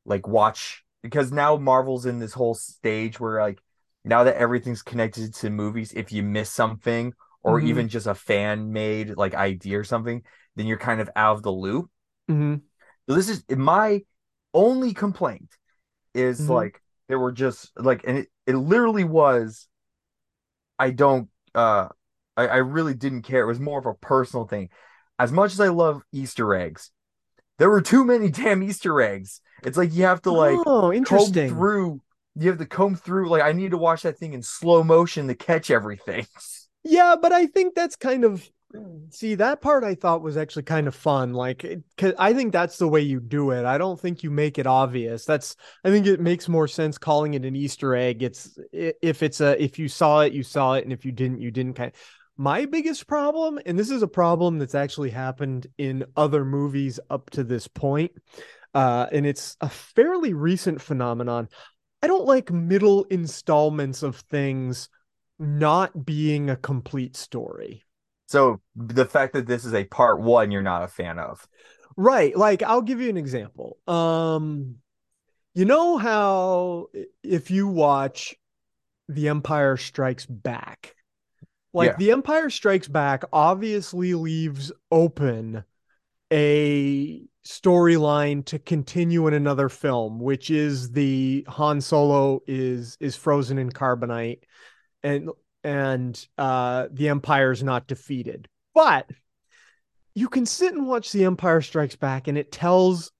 [0.06, 3.60] like watch because now marvel's in this whole stage where like
[4.06, 7.60] now that everything's connected to movies if you miss something or Mhm.
[7.60, 10.24] even just a fan made like idea or something
[10.60, 11.90] then you're kind of out of the loop
[12.30, 12.62] Mhm.
[13.08, 14.04] so this is my
[14.54, 15.50] only complaint
[16.14, 16.50] is Mhm.
[16.50, 19.68] like there were just like and it, it literally was
[20.78, 21.88] I don't uh
[22.38, 23.42] I, I really didn't care.
[23.44, 24.70] It was more of a personal thing.
[25.18, 26.92] as much as I love Easter eggs,
[27.58, 29.42] there were too many damn Easter eggs.
[29.64, 32.02] It's like you have to like oh, comb through.
[32.36, 33.28] You have to comb through.
[33.30, 36.26] Like I need to watch that thing in slow motion to catch everything.
[36.82, 38.50] Yeah, but I think that's kind of
[39.10, 41.34] see that part I thought was actually kind of fun.
[41.34, 43.66] Like, it- cause I think that's the way you do it.
[43.66, 45.26] I don't think you make it obvious.
[45.26, 48.22] That's I think it makes more sense calling it an Easter egg.
[48.24, 51.42] It's if it's a if you saw it, you saw it, and if you didn't,
[51.42, 51.74] you didn't.
[51.74, 51.94] Kind.
[52.38, 57.30] My biggest problem, and this is a problem that's actually happened in other movies up
[57.32, 58.12] to this point,
[58.74, 61.50] uh, and it's a fairly recent phenomenon.
[62.02, 64.88] I don't like middle installments of things
[65.38, 67.84] not being a complete story.
[68.30, 71.48] So the fact that this is a part one, you're not a fan of.
[71.98, 72.38] Right.
[72.38, 73.78] Like I'll give you an example.
[73.88, 74.76] Um
[75.56, 76.88] you know how
[77.24, 78.36] if you watch
[79.08, 80.96] The Empire Strikes Back,
[81.74, 81.96] like Yeah.
[81.98, 85.64] The Empire Strikes Back obviously leaves open
[86.32, 93.58] a storyline to continue in another film, which is the Han Solo is is frozen
[93.58, 94.42] in carbonite
[95.02, 95.32] and
[95.64, 98.48] and uh the Empire's not defeated.
[98.74, 99.10] But
[100.16, 103.12] you can sit and watch The Empire Strikes Back and it tells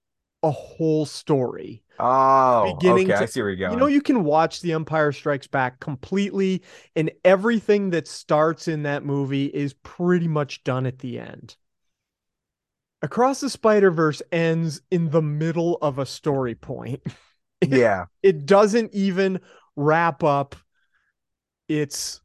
[0.42, 1.82] a whole story.
[1.98, 3.18] Oh, Beginning okay.
[3.18, 3.72] to- I see where you're going.
[3.72, 6.62] You know, you can watch The Empire Strikes Back completely,
[6.96, 11.56] and everything that starts in that movie is pretty much done at the end.
[13.02, 17.02] Across the Spider Verse ends in the middle of a story point.
[17.66, 18.06] yeah.
[18.22, 19.40] It doesn't even
[19.76, 20.56] wrap up
[21.68, 22.20] its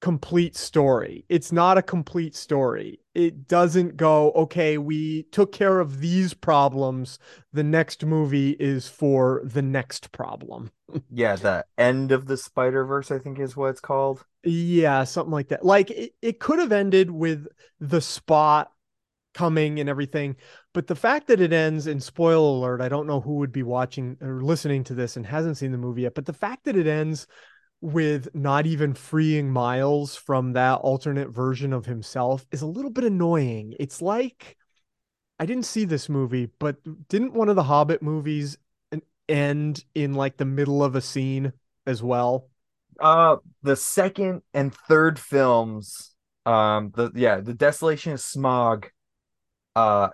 [0.00, 1.24] complete story.
[1.28, 3.00] It's not a complete story.
[3.14, 7.18] It doesn't go, okay, we took care of these problems.
[7.52, 10.70] The next movie is for the next problem.
[11.08, 14.24] Yeah, the end of the Spider Verse, I think, is what it's called.
[14.42, 15.64] Yeah, something like that.
[15.64, 17.46] Like it, it could have ended with
[17.78, 18.72] the spot
[19.32, 20.34] coming and everything,
[20.72, 23.62] but the fact that it ends, and spoiler alert, I don't know who would be
[23.62, 26.76] watching or listening to this and hasn't seen the movie yet, but the fact that
[26.76, 27.28] it ends
[27.80, 33.04] with not even freeing Miles from that alternate version of himself is a little bit
[33.04, 33.74] annoying.
[33.80, 34.56] It's like
[35.38, 36.76] I didn't see this movie, but
[37.08, 38.58] didn't one of the Hobbit movies
[39.28, 41.52] end in like the middle of a scene
[41.86, 42.48] as well?
[42.98, 46.14] Uh, the second and third films,
[46.44, 48.86] um, the yeah, the Desolation of Smaug,
[49.74, 50.08] uh,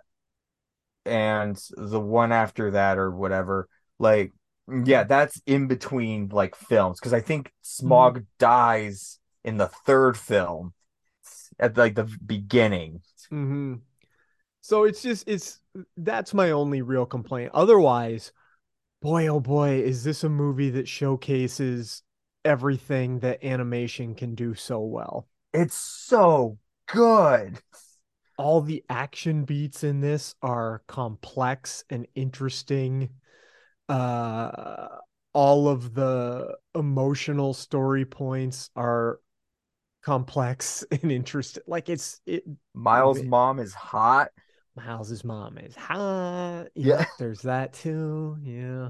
[1.04, 4.32] and the one after that or whatever, like,
[4.84, 10.72] yeah, that's in between like films because I think Smaug dies in the third film
[11.58, 13.00] at like the beginning.
[13.30, 13.74] hmm
[14.60, 15.60] So it's just it's
[15.96, 17.52] that's my only real complaint.
[17.54, 18.32] Otherwise,
[19.02, 22.02] boy oh boy, is this a movie that showcases
[22.44, 25.28] everything that animation can do so well.
[25.52, 27.60] It's so good.
[28.38, 33.10] All the action beats in this are complex and interesting.
[33.88, 34.88] Uh
[35.32, 39.20] all of the emotional story points are
[40.02, 41.62] complex and interesting.
[41.66, 42.44] Like it's it
[42.74, 43.26] Miles' Wait.
[43.26, 44.28] mom is hot.
[44.76, 46.66] Miles's mom is hot.
[46.74, 46.98] Yeah.
[46.98, 48.38] Yep, there's that too.
[48.42, 48.88] Yeah.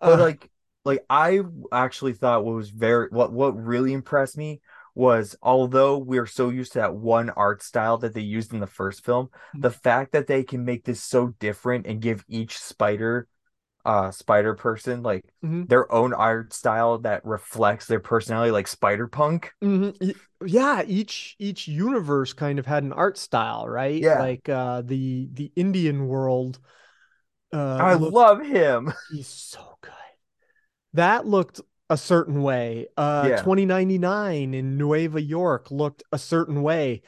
[0.00, 0.50] but Uh, like
[0.84, 1.40] like I
[1.72, 4.60] actually thought what was very what what really impressed me
[4.94, 8.66] was although we're so used to that one art style that they used in the
[8.66, 13.26] first film, the fact that they can make this so different and give each spider
[13.84, 15.68] uh spider person like Mhm.
[15.68, 20.16] their own art style that reflects their personality like spider punk mhm.
[20.44, 24.06] Yeah, each each universe kind of had an art style, right?
[24.06, 24.12] Yeah.
[24.12, 26.58] Like uh the the Indian world
[27.54, 29.92] uh i looked- love him he's so good.
[30.94, 32.88] That looked a certain way.
[32.96, 33.36] Uh Yeah.
[33.36, 37.02] 2099 in Nueva York looked a certain way.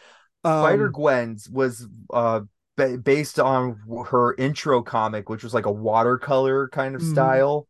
[0.45, 2.41] Uh spider Um, gwen's was uh
[2.77, 7.11] based on her intro comic which was like a watercolor kind of Mhm.
[7.12, 7.69] style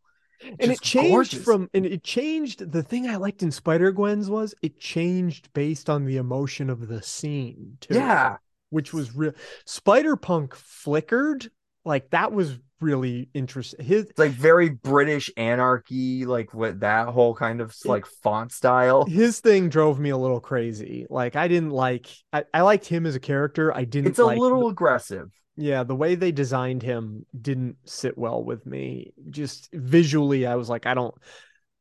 [0.61, 1.45] and it changed gorgeous.
[1.45, 6.05] from and it changed the thing i liked in spider-gwen's was it changed based on
[6.05, 8.37] the emotion of the scene too yeah
[8.71, 9.33] which was real
[9.65, 11.49] spider-punk flickered
[11.85, 17.35] like that was really interesting his It's like very British anarchy, like with that whole
[17.35, 19.05] kind of like font style.
[19.07, 23.07] his thing drove me a little crazy like i didn't like i, I liked him
[23.07, 25.31] as a character i didn't It's a like little aggressive.
[25.57, 30.69] yeah the way they designed him didn't sit well with me just visually i was
[30.69, 31.15] like i don't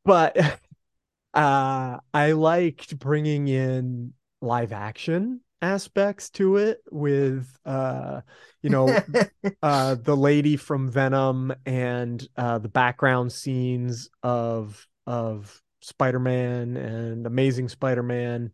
[0.04, 0.36] but
[1.34, 8.20] uh i liked bringing in live action aspects to it with uh
[8.62, 8.94] you know
[9.62, 17.68] uh the lady from venom and uh the background scenes of of spider-man and amazing
[17.68, 18.50] spider-man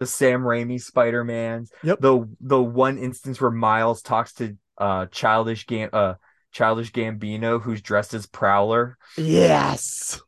[0.00, 2.00] the Sam Raimi spider-man Yep.
[2.00, 6.14] The the one instance where Miles talks to uh childish Gam uh
[6.52, 8.96] childish Gambino who's dressed as Prowler.
[9.16, 10.20] Yes.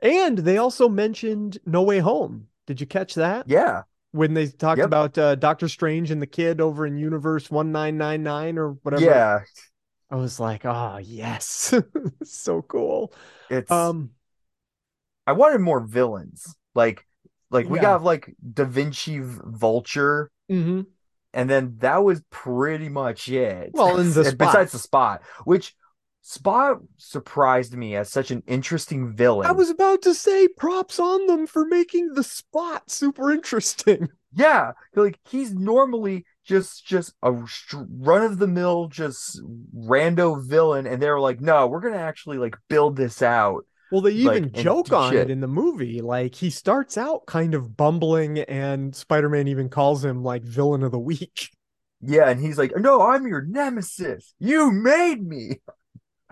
[0.00, 2.48] And they also mentioned No Way Home.
[2.66, 3.48] Did you catch that?
[3.48, 3.82] Yeah.
[4.12, 4.86] When they talked Yep.
[4.86, 9.04] about uh, Doctor Strange and the kid over in Universe 1999 or whatever.
[9.04, 9.40] Yeah.
[10.10, 11.72] I was like, oh, yes.
[12.24, 13.12] so cool.
[13.48, 14.10] It's Um,
[15.26, 16.54] I wanted more villains.
[16.74, 17.06] Like
[17.50, 17.82] like we Yeah.
[17.82, 20.86] got like Da Vinci Vulture mhm.
[21.32, 23.70] and then that was pretty much it.
[23.72, 24.38] Well, and the Spot.
[24.38, 25.74] besides the spot, which
[26.22, 29.46] Spot surprised me as such an interesting villain.
[29.46, 34.08] I was about to say props on them for making the spot super interesting.
[34.32, 37.32] Yeah, like he's normally just just a
[37.72, 39.42] run of the mill, just
[39.76, 43.66] rando villain, and they were like, no, we're gonna actually like build this out.
[43.90, 45.22] Well, they even and joke on shit.
[45.22, 46.00] it in the movie.
[46.00, 50.92] Like he starts out kind of bumbling, and Spider-Man even calls him like villain of
[50.92, 51.50] the week.
[52.00, 54.32] Yeah, and he's like, no, I'm your nemesis.
[54.38, 55.60] You made me.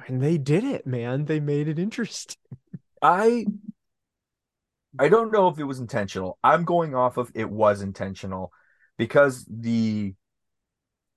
[0.07, 1.25] And they did it, man.
[1.27, 2.37] They made it interesting.
[3.03, 3.47] I
[4.99, 6.39] I don't know if it was intentional.
[6.43, 8.53] I'm going off of it was intentional
[8.97, 10.15] because the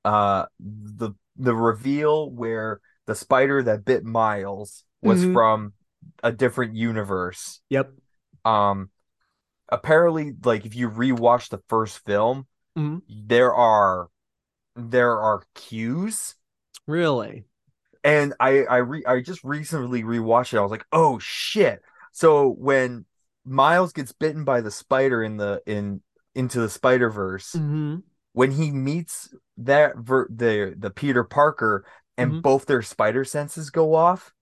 [0.03, 5.33] uh the the reveal where the spider that bit Miles was Mhm.
[5.33, 5.73] from
[6.23, 7.61] a different universe.
[7.69, 7.93] Yep.
[8.45, 8.89] Um
[9.69, 13.01] apparently like if you rewatch the first film, Mhm.
[13.09, 14.09] there are
[14.75, 16.35] there are cues
[16.87, 17.45] Really?
[18.03, 20.57] And I I re I just recently rewatched it.
[20.57, 21.81] I was like, oh shit.
[22.11, 23.05] So when
[23.45, 26.01] Miles gets bitten by the spider in the in
[26.35, 27.97] into the Spider Verse, Mm-hmm.
[28.33, 31.85] when he meets that ver- the the Peter Parker
[32.17, 32.41] and Mhm.
[32.41, 34.33] both their spider senses go off,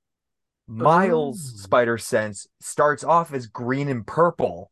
[0.67, 1.57] Miles' Oh.
[1.63, 4.71] spider sense starts off as green and purple,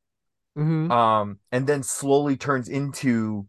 [0.58, 0.92] Mm-hmm.
[0.92, 3.48] um, and then slowly turns into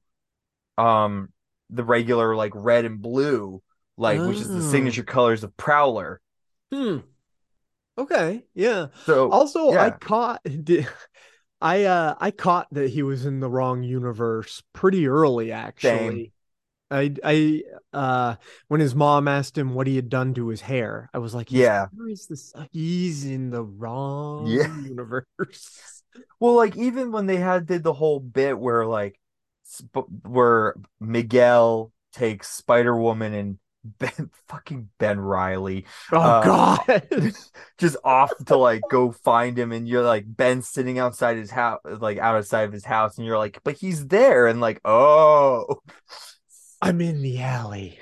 [0.76, 1.32] um
[1.70, 3.62] the regular like red and blue,
[3.98, 4.70] like which is the Oh.
[4.72, 6.20] signature colors of Prowler.
[6.72, 6.98] Hmm.
[7.96, 8.44] Okay.
[8.54, 8.86] Yeah.
[9.04, 10.40] So Also, I caught
[11.60, 16.32] I uh I caught that he was in the wrong universe pretty early actually.
[16.90, 18.36] I I uh
[18.68, 21.50] when his mom asked him what he had done to his hair, I was like,
[21.50, 21.88] Yeah.
[21.96, 24.74] hair is this he's in the wrong Yeah.
[24.82, 26.02] universe.
[26.40, 29.18] Well, like even when they had did the whole bit where like
[29.66, 33.58] sp- where Miguel takes Spider Woman and
[33.98, 37.32] Ben fucking Ben Riley Oh Uh, god.
[37.78, 41.80] just off to like go find him, and you're like Ben sitting outside his house,
[41.84, 45.80] like outside of his house, and you're like, but he's there, and like, oh,
[46.80, 47.98] I'm in the alley.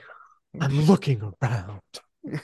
[0.61, 1.81] I'm looking around.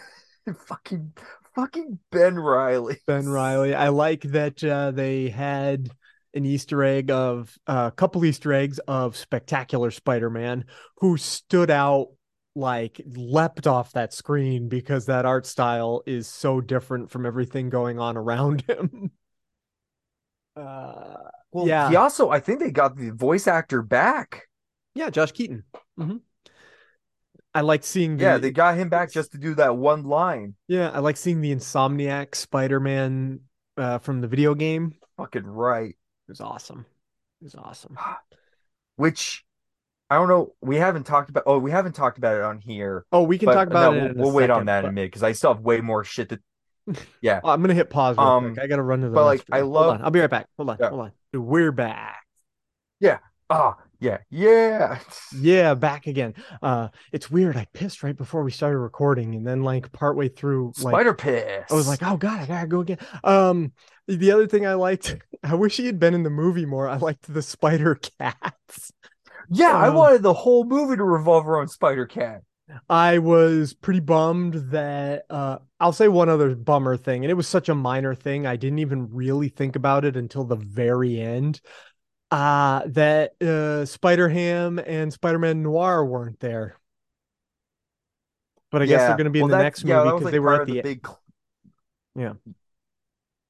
[0.67, 1.13] fucking
[1.55, 3.75] fucking Ben Riley, Ben Riley.
[3.75, 5.91] I like that uh, they had
[6.35, 10.65] an Easter egg of uh, a couple Easter eggs of Spectacular Spider-Man
[10.99, 12.09] who stood out
[12.55, 17.99] like leapt off that screen because that art style is so different from everything going
[17.99, 19.11] on around him.
[20.57, 21.89] Uh, Well, Yeah.
[21.89, 24.49] he also, I think they got the voice actor back.
[24.95, 25.65] yeah, Josh Keaton.
[25.97, 26.19] hmm
[27.55, 30.55] I like seeing the Yeah, they got him back just to do that one line.
[30.69, 33.41] yeah, I like seeing the Insomniac Spider-Man
[33.77, 34.95] uh, from the video game.
[35.17, 35.91] Fucking right.
[35.91, 35.97] It
[36.29, 36.87] was awesome.
[37.41, 37.97] It was awesome.
[38.97, 39.45] Which
[40.13, 40.53] I don't know.
[40.61, 41.45] We haven't talked about.
[41.47, 43.07] Oh, we haven't talked about it on here.
[43.13, 44.15] Oh, we can But talk about no, it.
[44.17, 46.29] we'll, we'll wait on that in a minute because I still have way more shit
[46.29, 46.41] to.
[47.23, 48.65] Yeah, Oh, I'm gonna hit pause Um, quick.
[48.65, 49.15] I gotta run to the.
[49.15, 49.43] but, like.
[49.51, 50.01] I love-.
[50.03, 50.49] I'll be right back.
[50.59, 50.77] Hold on.
[50.81, 50.89] Yeah.
[50.91, 51.13] Hold on.
[51.33, 52.25] We're back.
[53.01, 53.19] Yeah.
[53.49, 54.99] Ah, yeah, yeah.
[55.39, 56.35] Yeah, back again.
[56.61, 57.57] Uh, it's weird.
[57.57, 61.71] I pissed right before we started recording, and then like partway through, like Spider piss.
[61.71, 62.99] I was like, oh god, I gotta go again.
[63.25, 63.73] Um,
[64.09, 66.89] the other thing I liked, I wish he had been in the movie more.
[66.89, 68.93] I liked the spider cats.
[69.51, 72.43] Yeah, I um, wanted the whole movie to revolve around Spider Cat.
[72.89, 77.49] I was pretty bummed that uh I'll say one other bummer thing, and it was
[77.49, 78.47] such a minor thing.
[78.47, 81.61] I didn't even really think about it until the very end.
[82.31, 86.77] Uh that uh Spider Ham and Spider-Man Noir weren't there.
[88.71, 90.39] But I guess they're gonna be in the that- next yeah, movie because like, they
[90.39, 91.07] were at of the, big.
[92.15, 92.33] Yeah.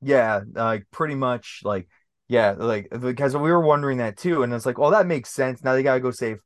[0.01, 1.89] Yeah, like pretty much like
[2.29, 5.63] yeah, like because we were wondering that too, and it's like, well, that makes sense.
[5.63, 6.41] Now they gotta go save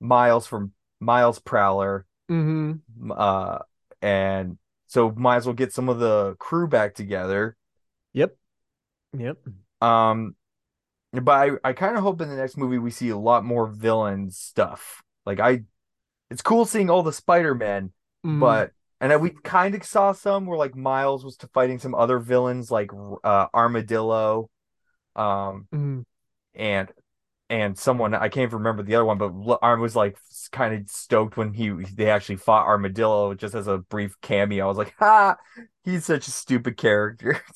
[0.00, 2.06] Miles from Miles Prowler.
[2.28, 2.72] hmm
[3.16, 3.58] uh
[4.00, 7.56] and so might as well get some of the crew back together
[8.12, 8.36] Yep.
[9.16, 9.38] Yep.
[9.80, 10.34] um
[11.12, 13.66] but i i kind of hope in the next movie we see a lot more
[13.66, 15.62] villain stuff like i
[16.30, 17.92] it's cool seeing all the spider-men
[18.24, 18.40] Mhm.
[18.40, 18.70] but
[19.00, 22.70] and we kind of saw some where like miles was to fighting some other villains
[22.70, 22.90] like
[23.24, 24.48] uh armadillo
[25.16, 26.04] um Mhm.
[26.54, 26.92] and
[27.50, 30.16] and someone I can't even remember the other one, but I was like
[30.52, 34.64] kind of stoked when he they actually fought Armadillo just as a brief cameo.
[34.64, 35.36] I was like, ha,
[35.84, 37.40] he's such a stupid character.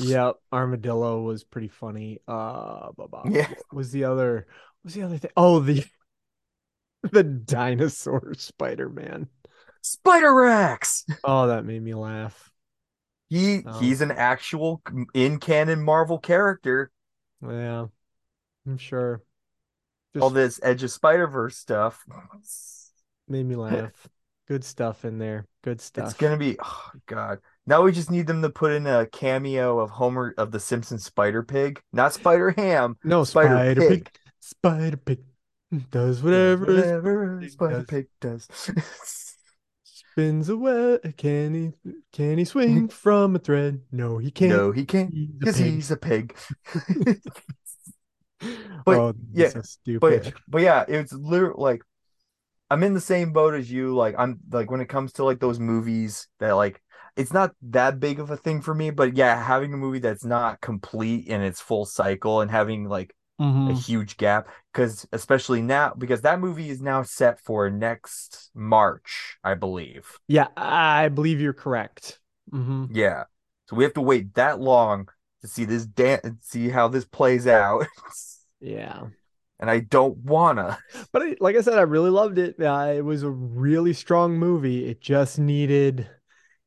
[0.00, 2.20] Yep, Armadillo was pretty funny.
[2.28, 3.24] Uh, blah, blah.
[3.28, 3.48] Yeah.
[3.48, 4.46] What was the other?
[4.84, 5.30] Was the other thing?
[5.36, 5.84] Oh, the
[7.12, 9.28] the dinosaur Spider-Man.
[9.82, 11.04] Spider Rex.
[11.24, 12.50] Oh, that made me laugh.
[13.28, 13.78] He Oh.
[13.78, 14.82] he's an actual
[15.14, 16.90] in canon Marvel character.
[17.42, 17.86] Yeah,
[18.66, 19.22] I'm sure.
[20.20, 22.04] All this Edge of Spider Verse stuff.
[23.28, 24.08] made me laugh.
[24.48, 25.46] Good stuff in there.
[25.62, 26.10] Good stuff.
[26.10, 27.40] It's gonna be oh god.
[27.66, 31.04] Now we just need them to put in a cameo of Homer of the Simpsons
[31.04, 32.96] Spider Pig, not Spider Ham.
[33.04, 34.04] no Spider Spider, Pig.
[34.04, 34.10] Pig.
[34.40, 35.20] Spider Pig
[35.90, 37.86] does whatever, Whatever pig Spider does.
[37.86, 38.48] Pig does.
[40.18, 41.16] spins a web.
[41.16, 41.92] Can he?
[42.12, 43.80] Can he swing from a thread?
[43.92, 44.50] No, he can't.
[44.50, 46.36] no, he can't because he's a pig.
[48.84, 50.00] but, oh, yeah, so stupid.
[50.00, 51.82] But but yeah, it's literally like
[52.70, 53.94] I'm in the same boat as you.
[53.94, 56.82] Like I'm like when it comes to like those movies that like
[57.16, 60.24] it's not that big of a thing for me, but yeah, having a movie that's
[60.24, 63.14] not complete in its full cycle and having like
[63.66, 63.74] a Mhm.
[63.74, 69.54] huge gap because especially now because that movie is now set for next March, I
[69.54, 70.18] believe.
[70.28, 72.20] Yeah, I believe you're correct.
[72.50, 73.24] hmm Yeah.
[73.68, 75.08] So we have to wait that long
[75.42, 77.86] to see this dance, see how this plays out.
[78.60, 79.08] Yeah.
[79.60, 80.78] and I don't wanna.
[81.12, 82.60] But I, like I said, I really loved it.
[82.60, 84.86] Uh, it was a really strong movie.
[84.88, 86.08] It just needed,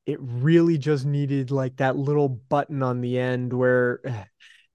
[0.05, 4.01] it really just needed like that little button on the end where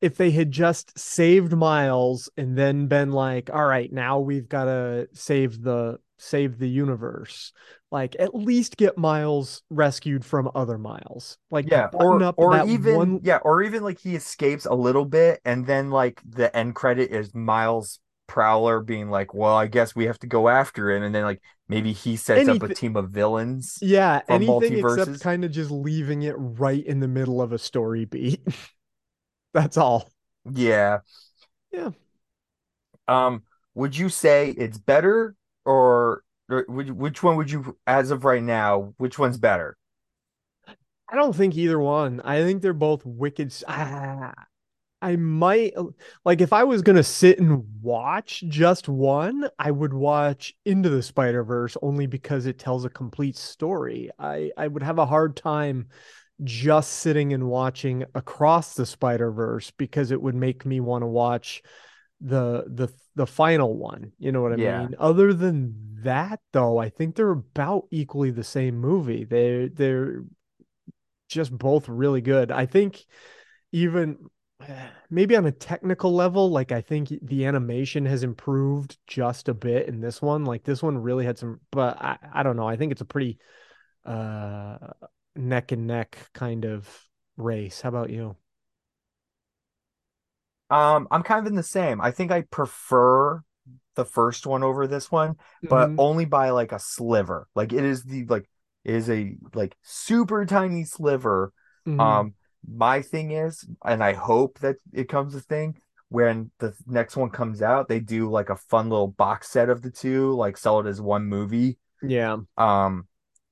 [0.06, 4.66] if they had just saved Miles and then been like, all right, now we've got
[4.66, 7.52] to save the save the universe.
[7.90, 11.38] Like at least get Miles rescued from other Miles.
[11.50, 15.40] Like Yeah, or or even one yeah, or even like he escapes a little bit
[15.44, 17.98] and then like the end credit is Miles
[18.28, 21.42] Prowler being like, "Well, I guess we have to go after him." And then like
[21.68, 23.78] maybe he sets up a team of villains.
[23.82, 28.04] Yeah, anything except kind of just leaving it right in the middle of a story
[28.04, 28.40] beat.
[29.56, 30.12] That's all.
[30.44, 30.98] Yeah.
[31.72, 31.92] Yeah.
[33.08, 33.42] Um,
[33.74, 35.34] would you say it's better
[35.64, 39.78] or, or would, which one would you as of right now, which one's better?
[41.08, 42.20] I don't think either one.
[42.20, 43.54] I think they're both wicked.
[43.66, 44.34] Ah,
[45.00, 45.74] I might
[46.24, 51.02] like if I was gonna sit and watch just one, I would watch Into the
[51.02, 54.10] Spider-Verse only because it tells a complete story.
[54.18, 55.88] I I would have a hard time
[56.44, 61.62] just sitting and watching Across the Spider-Verse because it would make me want to watch
[62.20, 64.12] the the the final one.
[64.18, 64.58] You know what I Yeah.
[64.58, 64.94] mean?
[64.98, 69.24] Other than that, though, I think they're about equally the same movie.
[69.24, 70.24] They they're
[71.28, 72.50] just both really good.
[72.50, 73.04] I think
[73.72, 74.18] even
[75.10, 79.88] maybe on a technical level, like I think the animation has improved just a bit
[79.88, 80.44] in this one.
[80.44, 82.68] Like this one really had some, but I, I don't know.
[82.68, 83.38] I think it's a pretty
[84.04, 84.78] uh
[85.36, 87.80] neck and neck kind of race.
[87.82, 88.36] How about you?
[90.70, 92.00] Um, I'm kind of in the same.
[92.00, 93.42] I think I prefer
[93.94, 95.36] the first one over this one,
[95.68, 95.96] but Mhm.
[95.96, 97.46] only by like a sliver.
[97.54, 98.48] Like it is the like
[98.84, 101.52] it is a like super tiny sliver.
[101.86, 102.26] Mhm.
[102.26, 102.34] Um,
[102.68, 105.76] my thing is, and I hope that it comes a thing
[106.08, 109.82] when the next one comes out, they do like a fun little box set of
[109.82, 111.78] the two, like sell it as one movie.
[112.02, 112.38] yeah.
[112.56, 113.08] Um,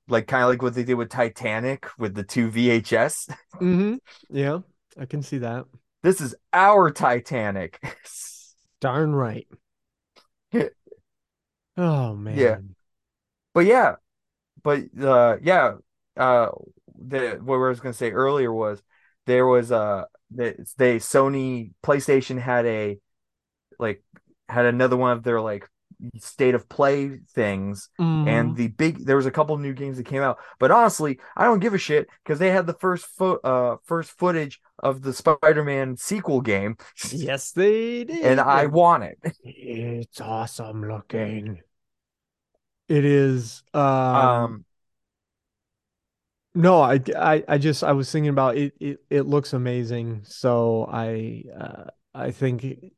[0.07, 3.29] like kind of like what they did with Titanic with the two VHS.
[3.55, 3.95] Mm-hmm.
[4.29, 4.59] Yeah,
[4.97, 5.65] I can see that.
[6.03, 7.83] This is our Titanic.
[8.81, 9.47] Darn right.
[11.77, 12.37] Oh man.
[12.37, 12.57] Yeah.
[13.53, 13.95] But yeah,
[14.63, 15.73] but uh yeah,
[16.15, 16.49] uh
[16.97, 18.81] the what I was gonna say earlier was
[19.25, 22.97] there was uh they, they Sony PlayStation had a
[23.79, 24.03] like
[24.47, 25.69] had another one of their like
[26.19, 28.27] state of play things Mhm.
[28.27, 31.45] and the big there was a couple new games that came out but honestly I
[31.45, 35.13] don't give a shit because they had the first fo- uh first footage of the
[35.13, 36.77] Spider-Man sequel game
[37.11, 38.23] yes, they did.
[38.23, 41.61] and I want it It's awesome looking.
[42.87, 43.63] It is.
[43.73, 44.65] Um, um
[46.53, 48.73] no, I, I, I just I was thinking about it.
[48.79, 50.21] It, it looks amazing.
[50.23, 52.93] So I, uh, I think.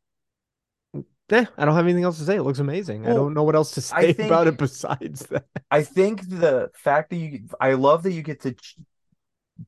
[1.30, 2.38] Eh, I don't have anything else to say.
[2.38, 3.05] It looks amazing.
[3.05, 5.45] I don't know what else to say about it besides that.
[5.69, 8.78] I think the fact that you, I love that you get to ch-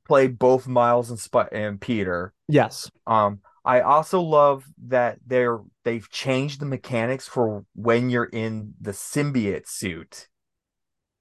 [0.07, 2.33] play both Miles and Sp- and Peter.
[2.47, 2.89] Yes.
[3.05, 8.91] Um, I also love that they're they've changed the mechanics for when you're in the
[8.91, 10.27] symbiote suit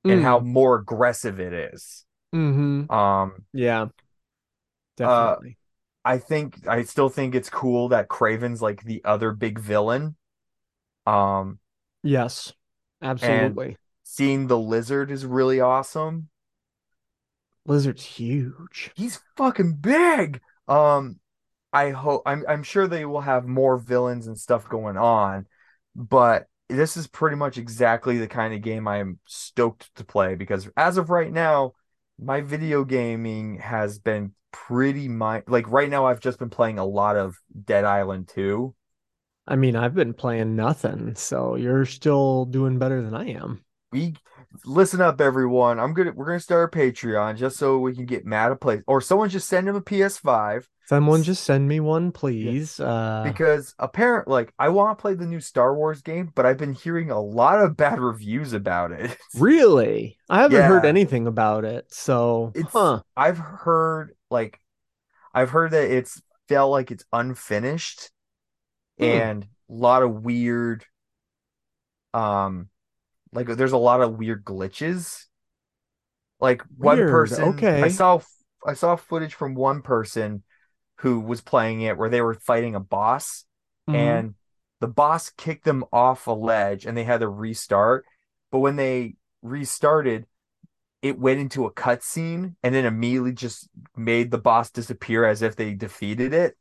[0.04, 2.06] and how more aggressive it is.
[2.34, 2.90] Mm-hmm.
[2.90, 3.82] Um, Yeah.
[3.82, 3.86] Uh,
[4.96, 5.58] Definitely.
[6.04, 10.16] I think I still think it's cool that Kraven's like the other big villain.
[11.08, 11.58] Um,
[12.02, 12.52] Yes,
[13.02, 13.76] absolutely.
[14.04, 16.28] seeing the lizard is really awesome.
[17.66, 18.90] Lizard's huge.
[18.96, 20.40] He's fucking big.
[20.66, 21.20] Um,
[21.72, 25.46] I hope I'm I'm sure they will have more villains and stuff going on,
[25.94, 30.34] but this is pretty much exactly the kind of game I am stoked to play
[30.34, 31.74] because as of right now,
[32.18, 36.84] my video gaming has been pretty mi like right now I've just been playing a
[36.86, 38.74] lot of Dead Island 2.
[39.48, 43.64] I mean, I've been playing nothing, so you're still doing better than I am.
[43.90, 44.14] We
[44.66, 45.80] listen up everyone.
[45.80, 48.82] I'm gonna we're gonna start a Patreon just so we can get Matt a place
[48.86, 52.80] or someone just send him a PS5 Someone just send me one, please.
[52.80, 56.56] Uh, because apparently, like I want to play the new Star Wars game, but I've
[56.56, 59.14] been hearing a lot of bad reviews about it.
[59.34, 61.92] really, I haven't heard anything about it.
[61.92, 63.02] So, It's huh?
[63.14, 64.58] I've heard like
[65.34, 68.10] I've heard that it's felt like it's unfinished
[68.98, 69.04] Hmm.
[69.06, 70.84] and a lot of weird
[72.14, 72.68] um
[73.32, 75.24] like there's a lot of weird glitches.
[76.40, 77.82] Like one Weird, person okay.
[77.82, 78.20] I saw
[78.66, 80.44] I saw footage from one person
[80.98, 83.44] who was playing it where they were fighting a boss
[83.88, 83.94] Mhm.
[83.96, 84.34] and
[84.80, 88.04] the boss kicked them off a ledge and they had to restart.
[88.52, 90.26] But when they restarted,
[91.02, 95.56] it went into a cutscene and then immediately just made the boss disappear as if
[95.56, 96.56] they defeated it.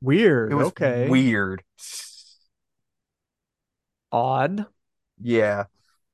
[0.00, 0.52] Weird.
[0.52, 1.62] It was okay, weird.
[4.12, 4.66] odd.
[5.20, 5.64] Yeah.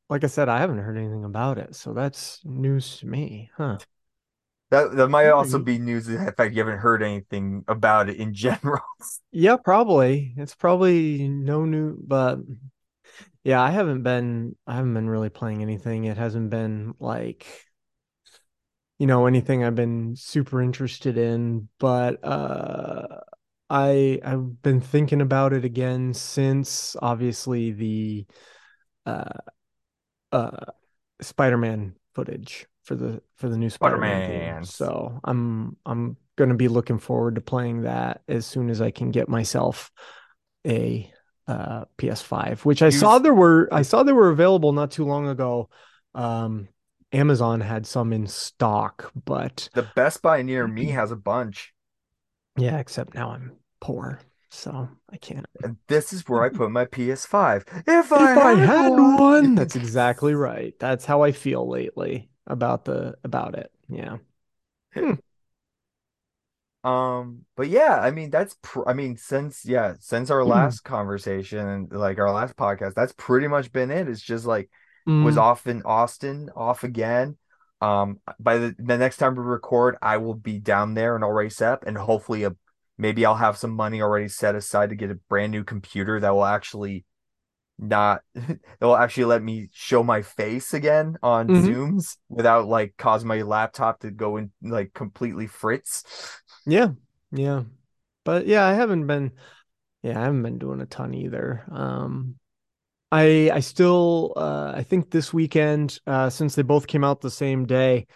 [0.09, 3.79] Like I said, I haven't heard anything about it, so that's news to me, huh?
[4.71, 8.33] That that might also be news in fact you haven't heard anything about it in
[8.35, 8.81] general.
[9.31, 10.35] Yeah, probably.
[10.37, 12.39] It's probably no new, but
[13.45, 16.05] yeah, I haven't been I haven't been really playing anything.
[16.05, 17.47] It hasn't been like
[18.99, 23.21] you know anything I've been super interested in, but uh
[23.73, 28.27] I I've been thinking about it again since obviously the
[29.07, 29.39] uh
[30.31, 30.67] uh
[31.21, 34.65] Spider-Man footage for the for the new Spider-Man game.
[34.65, 34.65] Spider-Man.
[34.65, 39.11] So I'm I'm gonna be looking forward to playing that as soon as I can
[39.11, 39.91] get myself
[40.67, 41.11] a
[41.49, 45.07] uh PS5, which I You saw there were I saw they were available not too
[45.07, 45.71] long ago.
[46.15, 46.69] Um
[47.13, 51.73] Amazon had some in stock, but The Best Buy near me has a bunch.
[52.57, 54.21] yeah, except now I'm poor,
[54.51, 55.47] so I can't.
[55.63, 57.65] And this is where I put my PS5.
[57.87, 59.13] If If I I had had one.
[59.15, 60.79] one, that's exactly right.
[60.79, 63.73] That's how I feel lately about the about it.
[63.89, 64.19] Yeah.
[66.85, 71.89] Um, but yeah, I mean that's pr I mean since yeah, since our last conversation,
[71.93, 74.09] like our last podcast, that's pretty much been it.
[74.09, 74.69] It's just like
[75.21, 77.37] was Mm, off in Austin, off again.
[77.81, 81.31] Um, by the the next time we record, I will be down there and I'll
[81.31, 82.57] race up and hopefully a
[83.03, 86.31] maybe I'll have some money already set aside to get a brand new computer that
[86.35, 87.05] will actually
[87.79, 91.73] not that will actually let me show my face again on Mhm.
[91.73, 96.05] Zooms without like causing my laptop to go in like completely fritz.
[96.67, 96.89] yeah,
[97.33, 97.65] yeah.
[98.25, 99.33] But yeah, I haven't been
[100.03, 101.65] yeah, I haven't been doing a ton either.
[101.73, 102.37] Um
[103.13, 107.31] I I still uh I think this weekend, uh since they both came out the
[107.31, 108.07] same day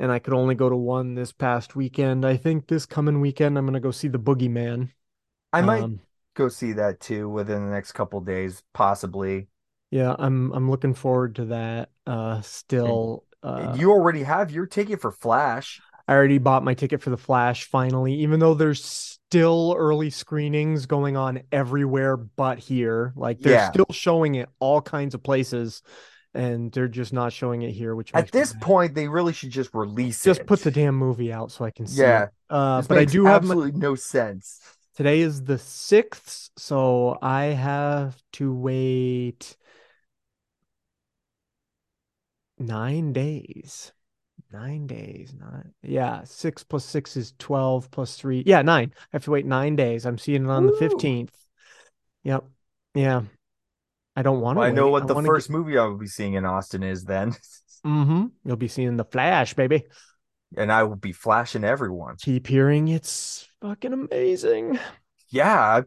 [0.00, 3.58] and I could only go to one this past weekend, I think this coming weekend
[3.58, 4.90] I'm gonna go see the Boogeyman.
[5.52, 6.00] I might Um,
[6.34, 9.48] go see that too within the next couple days, possibly.
[9.90, 11.90] yeah, I'm I'm looking forward to that.
[12.06, 15.82] Uh still uh you already have your ticket for Flash.
[16.08, 20.86] I already bought my ticket for the Flash finally, even though there's still early screenings
[20.86, 23.12] going on everywhere but here.
[23.16, 23.58] Like they're Yeah.
[23.58, 25.82] still showing it all kinds of places,
[26.34, 29.74] and they're just not showing it here, which At this point, they really should just
[29.74, 30.42] release just it.
[30.42, 32.24] Just put the damn movie out so I can see Yeah.
[32.24, 32.30] it.
[32.48, 34.60] Uh, but I do have my absolutely no sense.
[34.94, 39.56] today is the sixth, so I have to wait
[42.58, 43.92] nine days.
[44.52, 48.42] Nine days, not Yeah, six plus six is 12 plus three.
[48.44, 48.92] Yeah, nine.
[48.96, 50.04] I have to wait nine days.
[50.04, 51.30] I'm seeing it on the 15th.
[52.24, 52.44] Yep.
[52.94, 53.22] Yeah.
[54.20, 55.56] I don't want to Well, I know what I the first get...
[55.56, 57.34] movie I will be seeing in Austin is then,
[57.86, 58.26] Mm-hmm.
[58.44, 59.84] You'll be seeing the Flash, baby.
[60.56, 62.16] and I will be flashing everyone.
[62.20, 64.78] Keep hearing it's fucking amazing.
[65.30, 65.82] Yeah,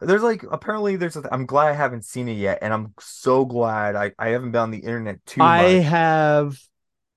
[0.00, 1.16] there's like apparently there's.
[1.16, 4.50] A, I'm glad I haven't seen it yet, and I'm so glad I I haven't
[4.50, 5.84] been on the internet too I much.
[5.84, 6.58] have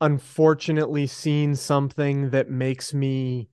[0.01, 3.49] unfortunately seen something that makes me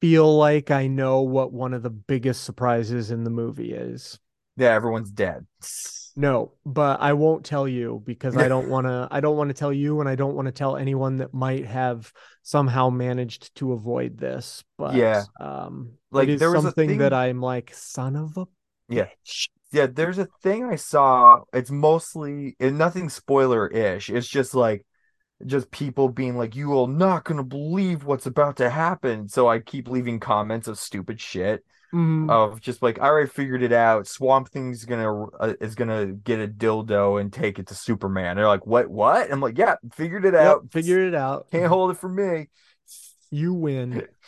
[0.00, 4.18] feel like I know what one of the biggest surprises in the movie is.
[4.56, 5.46] Yeah, everyone's dead.
[6.16, 9.54] No, but I won't tell you because I don't want to I don't want to
[9.54, 13.72] tell you and I don't want to tell anyone that might have somehow managed to
[13.72, 14.62] avoid this.
[14.78, 15.24] But Yeah.
[15.40, 18.46] um Like, it is there was a something that I'm like son of a
[18.88, 19.08] Yeah.
[19.26, 19.48] bitch.
[19.72, 21.42] yeah, there's a thing I saw.
[21.52, 24.10] It's mostly and nothing spoiler ish.
[24.10, 24.86] It's just like
[25.46, 29.60] just people being like, "You are not gonna believe what's about to happen." So I
[29.60, 31.64] keep leaving comments of stupid shit
[31.94, 32.30] Mhm.
[32.30, 34.06] of just like, "I already figured it out.
[34.06, 38.48] Swamp Thing's gonna uh, is gonna get a dildo and take it to Superman." They're
[38.48, 38.88] like, "What?
[38.90, 40.66] What?" I'm like, "Yeah, figured it Yep, out.
[40.70, 41.48] figured it out.
[41.52, 42.48] Can't hold it for me."
[43.30, 44.02] You win.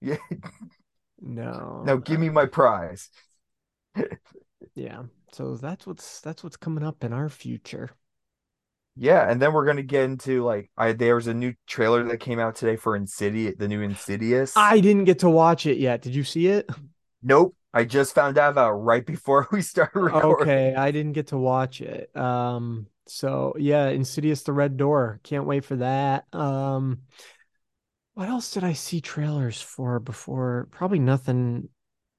[0.00, 0.18] Yeah.
[1.20, 1.92] No.
[1.92, 3.10] Now give me my prize.
[4.74, 5.04] Yeah.
[5.32, 7.90] So that's what's that's what's coming up in our future.
[8.98, 12.18] Yeah, and then we're gonna get into like I there was a new trailer that
[12.18, 14.56] came out today for Insidious, the new Insidious.
[14.56, 16.00] I didn't get to watch it yet.
[16.02, 16.68] Did you see it?
[17.22, 20.48] Nope, I just found out about right before we started recording.
[20.48, 22.14] Okay, I didn't get to watch it.
[22.16, 25.20] Um, so yeah, Insidious the Red Door.
[25.22, 26.24] Can't wait for that.
[26.32, 27.02] Um,
[28.14, 30.68] what else did I see trailers for before?
[30.70, 31.68] Probably nothing.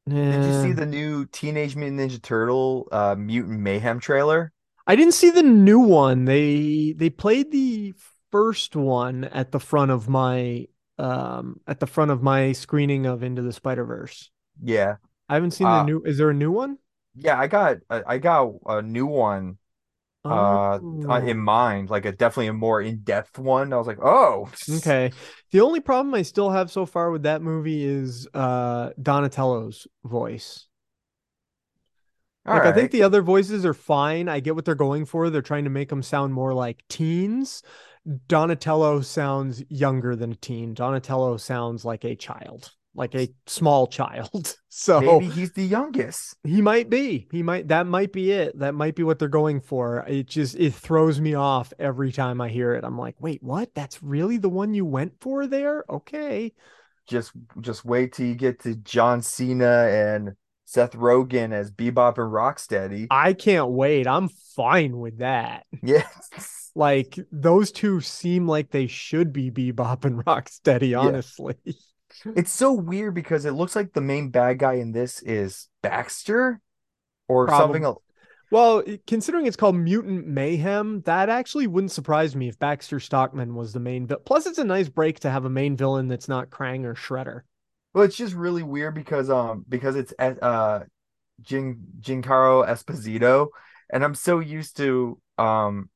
[0.07, 4.53] Did you see the new Teenage Mutant Ninja Turtle uh Mutant Mayhem trailer?
[4.87, 6.25] I didn't see the new one.
[6.25, 7.93] They they played the
[8.31, 10.67] first one at the front of my
[10.97, 14.31] um at the front of my screening of Into the Spider-Verse.
[14.61, 14.95] Yeah.
[15.29, 16.01] I haven't seen the Uh, new.
[16.03, 16.77] Is there a new one?
[17.15, 19.57] Yeah, I got I got a new one
[20.25, 20.79] uh
[21.09, 21.43] uh, in Oh.
[21.43, 23.73] mind, like a definitely a more in-depth one.
[23.73, 25.11] I was like, "Oh, Okay.
[25.51, 30.67] The only problem I still have so far with that movie is uh Donatello's voice.
[32.47, 34.29] All Like I think the other voices are fine.
[34.29, 35.29] I get what they're going for.
[35.29, 37.61] They're trying to make them sound more like teens.
[38.27, 40.73] Donatello sounds younger than a teen.
[40.73, 44.55] Donatello sounds like a child, like a small child.
[44.69, 46.35] So Maybe he's the youngest.
[46.43, 47.27] he might be.
[47.31, 48.57] He might that might be it.
[48.59, 50.05] That might be what they're going for.
[50.07, 52.83] It just it throws me off every time I hear it.
[52.83, 53.73] I'm like, "Wait, what?
[53.73, 56.53] That's really the one you went for there?" Okay.
[57.07, 57.31] just
[57.61, 60.35] just wait till you get to John Cena and
[60.69, 63.07] Seth Rogen as Bebop and Rocksteady.
[63.09, 64.05] I can't wait.
[64.05, 65.65] I'm fine with that.
[65.81, 66.05] Yeah.
[66.75, 71.55] Like those two seem like they should be Bebop and Rocksteady, honestly.
[72.35, 76.59] It's so weird because it looks like the main bad guy in this is Baxter
[77.29, 77.83] or something.
[77.85, 78.03] else.
[78.51, 83.71] Well, considering it's called Mutant Mayhem, that actually wouldn't surprise me if Baxter Stockman was
[83.73, 84.23] the main villain.
[84.25, 87.41] Plus, it's a nice break to have a main villain that's not Krang or Shredder.
[87.97, 90.81] Well, it's just really weird because um because it's uh
[91.41, 93.47] Jin Giancarlo Esposito
[93.91, 95.89] and I'm so used to um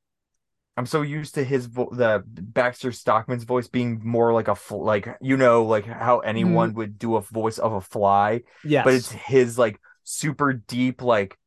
[0.77, 4.83] I'm so used to his vo- the Baxter Stockman's voice being more like a fl-
[4.83, 8.83] like you know like how anyone would do a voice of a fly Yes.
[8.83, 11.37] but it's his like super deep like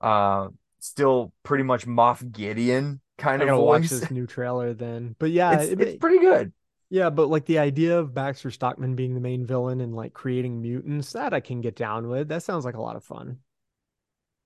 [0.00, 0.48] uh
[0.78, 3.90] still pretty much Moff Gideon kind I of gotta watch voice.
[3.90, 5.16] this new trailer then.
[5.18, 6.52] But yeah, It's, it- it's pretty good.
[6.90, 10.60] Yeah, but like the idea of Baxter Stockman being the main villain and like creating
[10.60, 12.28] mutants, that I can get down with.
[12.28, 13.38] That sounds like a lot of fun.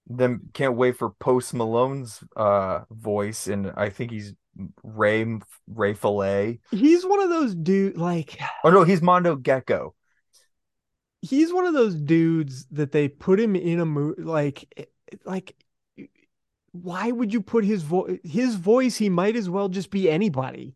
[0.09, 4.35] Then can't wait for Post Malone's uh voice and I think he's
[4.83, 5.25] Ray
[5.69, 6.61] Ray Fillet.
[6.71, 9.95] He's one of those dude like Oh no, he's Mondo Gecko.
[11.21, 15.55] he's one of those dudes that they put him in a movie like eh, like
[16.73, 20.75] why would you put his voice his voice he might as well just be anybody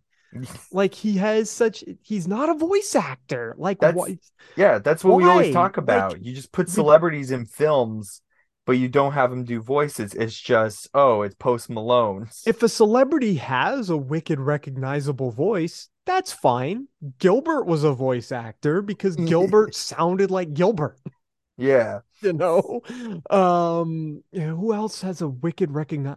[0.73, 4.19] like he has such he's not a voice actor like That's-
[4.57, 5.53] Yeah, that's what we always Why?
[5.53, 6.23] talk Like, about.
[6.25, 8.23] you just put celebrities in films,
[8.65, 10.15] but you don't have them do voices.
[10.15, 12.29] It's just, oh, it's Post Malone.
[12.47, 16.87] if a celebrity has a wicked recognizable voice that's fine
[17.19, 20.97] gilbert was a voice actor because gilbert sounded like gilbert
[21.59, 22.01] Yeah.
[22.21, 22.81] you know
[23.31, 26.17] um yeah, who else has a wicked recognize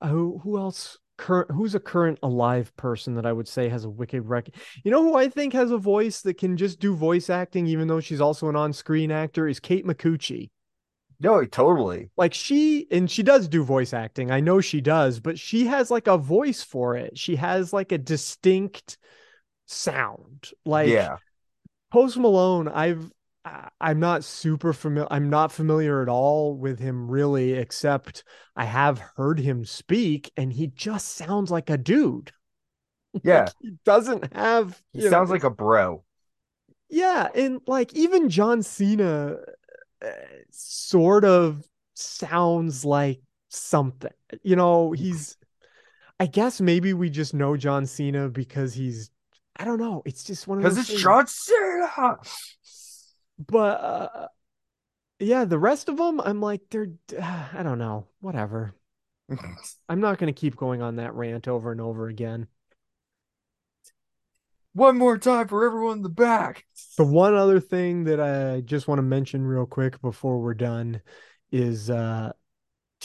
[0.00, 3.84] uh, who, who else current who's a current alive person that i would say has
[3.84, 4.54] a wicked record.
[4.84, 7.88] you know who i think has a voice that can just do voice acting even
[7.88, 10.50] though she's also an on-screen actor is kate micucci
[11.20, 12.10] No, totally.
[12.16, 15.90] like she and she does do voice acting i know she does but she has
[15.90, 18.98] like a voice for it she has like a distinct
[19.66, 21.16] sound like yeah.
[21.92, 23.10] Post Malone, I've
[23.80, 25.08] I'm not super familiar.
[25.10, 28.24] I'm not familiar at all with him really, except
[28.56, 32.32] I have heard him speak, and he just sounds like a dude.
[33.22, 33.46] Yeah.
[33.46, 34.80] Like, he doesn't have.
[34.92, 36.04] He you know, sounds like a bro.
[36.88, 39.36] yeah, and like even John Cena,
[40.04, 40.08] uh,
[40.50, 44.12] sort of sounds like something.
[44.42, 45.36] You know, he's.
[46.20, 49.10] I guess maybe we just know John Cena because he's.
[49.56, 50.02] I don't know.
[50.06, 51.02] It's just one of Because those it's things.
[51.02, 52.18] John Cena.
[53.38, 54.28] But uh
[55.18, 56.88] yeah the rest of them i'm like they're
[57.22, 58.74] i don't know whatever
[59.88, 62.46] i'm not going to keep going on that rant over and over again
[64.74, 66.64] One more time for everyone in the back.
[66.98, 71.00] the one other thing that i just want to mention real quick before we're done
[71.50, 72.32] is uh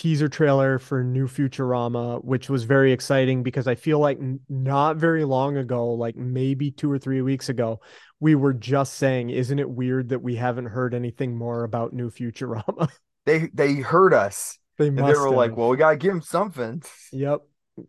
[0.01, 4.17] teaser trailer for new Futurama, which was very exciting because I feel like
[4.49, 7.81] not very long ago, like maybe two or three weeks ago,
[8.19, 12.09] we were just saying, isn't it weird that we haven't heard anything more about new
[12.09, 12.89] Futurama?
[13.27, 14.57] They they heard us.
[14.79, 16.81] they And must they were like, well, we gotta give him something.
[17.11, 17.41] Yep.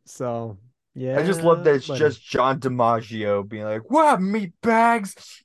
[0.04, 0.58] So
[0.94, 1.18] yeah.
[1.18, 5.42] I just love that it's just John DiMaggio being like, "What meat bags?"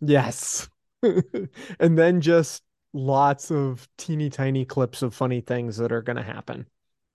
[0.00, 0.68] Yes.
[1.78, 2.63] and then just
[2.94, 6.66] lots of teeny tiny clips of funny things that are going to happen.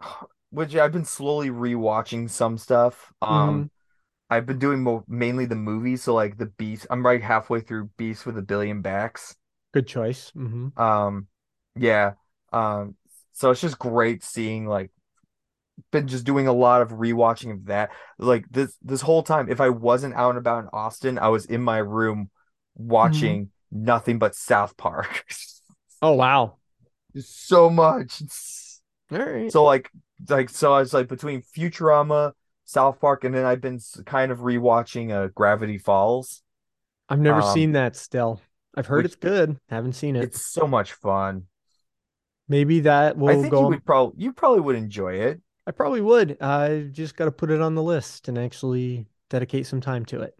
[0.51, 3.13] Which I've been slowly rewatching some stuff.
[3.21, 3.33] Mm-hmm.
[3.33, 3.71] Um,
[4.31, 6.87] I've been doing mo mainly the movies, so like the Beast.
[6.89, 9.35] I'm right halfway through Beast with a Billion Backs.
[9.73, 10.31] Good choice.
[10.31, 11.27] hmm Um,
[11.75, 12.13] yeah.
[12.51, 12.95] Um,
[13.33, 14.91] so it's just great seeing like
[15.91, 17.91] been just doing a lot of rewatching of that.
[18.17, 21.45] Like this this whole time, if I wasn't out and about in Austin, I was
[21.45, 22.29] in my room
[22.75, 25.25] watching nothing but South Park.
[26.01, 26.57] Oh, wow.
[27.17, 28.21] so much.
[29.11, 29.51] All right.
[29.51, 29.89] So like
[30.27, 32.33] like so I was like between Futurama,
[32.65, 36.41] South Park, and then I've been kind of rewatching uh Gravity Falls.
[37.07, 38.41] I've never um, seen that still.
[38.75, 39.57] I've heard it's good.
[39.69, 40.23] Haven't seen it.
[40.23, 41.45] It's so much fun.
[42.47, 43.61] Maybe that will I think go.
[43.61, 45.41] you would probably you probably would enjoy it.
[45.65, 46.41] I probably would.
[46.41, 50.21] I just got to put it on the list and actually dedicate some time to
[50.21, 50.35] it.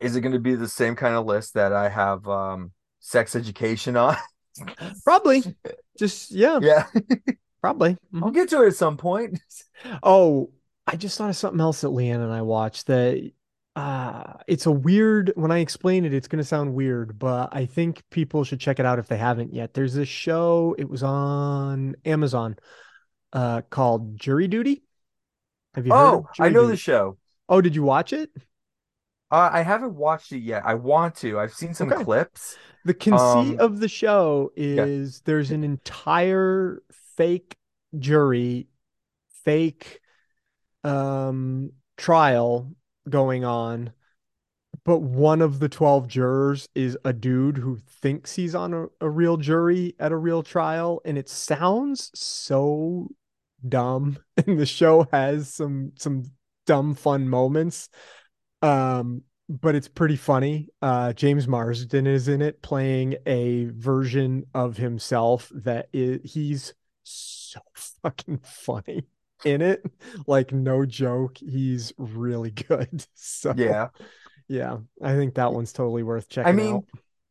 [0.00, 2.72] Is it going to be the same kind of list that I have um
[3.06, 4.16] sex education on?
[5.04, 5.42] Probably.
[5.98, 6.86] Just yeah, yeah,
[7.60, 7.96] probably.
[8.12, 8.22] Mhm.
[8.22, 9.40] I'll get to it at some point.
[10.02, 10.50] Oh,
[10.86, 13.30] I just thought of something else that Leanne and I watched that
[13.76, 18.02] uh it's a weird when I explain it, it's gonna sound weird, but I think
[18.10, 19.74] people should check it out if they haven't yet.
[19.74, 22.56] There's this show, it was on Amazon,
[23.34, 24.82] uh called Jury Duty.
[25.74, 26.72] Have you heard of Oh, I know Duty?
[26.72, 27.18] the show.
[27.48, 28.30] Oh, did you watch it?
[29.30, 30.62] Uh, I haven't watched it yet.
[30.64, 31.38] I want to.
[31.38, 32.04] I've seen some Okay.
[32.04, 32.58] clips.
[32.84, 34.86] The conceit Um, of the show yeah.
[34.86, 36.82] is there's an entire
[37.16, 37.56] fake
[37.98, 38.68] jury,
[39.44, 40.00] fake
[40.84, 42.72] um trial
[43.08, 43.92] going on,
[44.84, 49.10] but one of the 12 jurors is a dude who thinks he's on a, a
[49.10, 53.08] real jury at a real trial, and it sounds so
[53.68, 54.18] dumb.
[54.46, 56.24] And the show has some some
[56.66, 57.88] dumb fun moments.
[58.66, 60.68] Um, but it's pretty funny.
[60.82, 67.60] Uh, James Marsden is in it playing a version of himself that is he's so
[68.02, 69.06] fucking funny
[69.44, 69.84] in it.
[70.26, 73.06] Like no joke, he's really good.
[73.14, 73.88] So Yeah.
[74.48, 76.84] yeah, I think that one's totally worth checking I mean, out.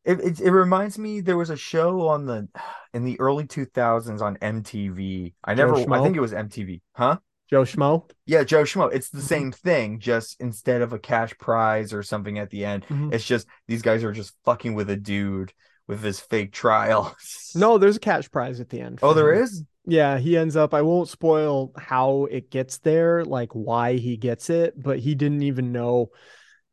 [0.04, 2.48] it, it it reminds me there was a show on the
[2.94, 5.34] in the early 2000s on MTV.
[5.44, 6.80] I never I think it was MTV.
[6.94, 7.18] Huh?
[7.48, 8.08] Joe Schmo.
[8.26, 8.92] Yeah, Joe Schmo.
[8.92, 9.22] It's the Mhm.
[9.22, 13.12] same thing, just instead of a cash prize or something at the end, Mhm.
[13.14, 15.52] it's just these guys are just fucking with a dude
[15.86, 17.14] with his fake trial.
[17.54, 18.98] No, there's a cash prize at the end.
[19.02, 19.42] Oh, there him.
[19.44, 19.64] is?
[19.86, 24.50] Yeah, he ends up, I won't spoil how it gets there, like why he gets
[24.50, 26.10] it, but he didn't even know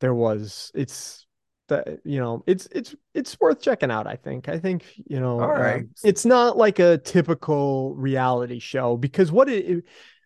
[0.02, 1.26] there was it's
[1.70, 4.50] that you know, it's it's it's worth checking out, I think.
[4.50, 5.82] I think, you know, All right.
[5.82, 9.84] um, it's not like a typical reality show because what it, it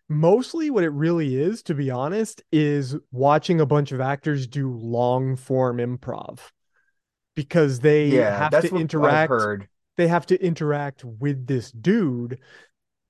[0.08, 4.72] mostly what it really is, to be honest, is watching a bunch of actors do
[4.72, 6.40] long form improv
[7.34, 9.48] because they Yeah, have to interact
[9.96, 12.38] they have to interact with this dude,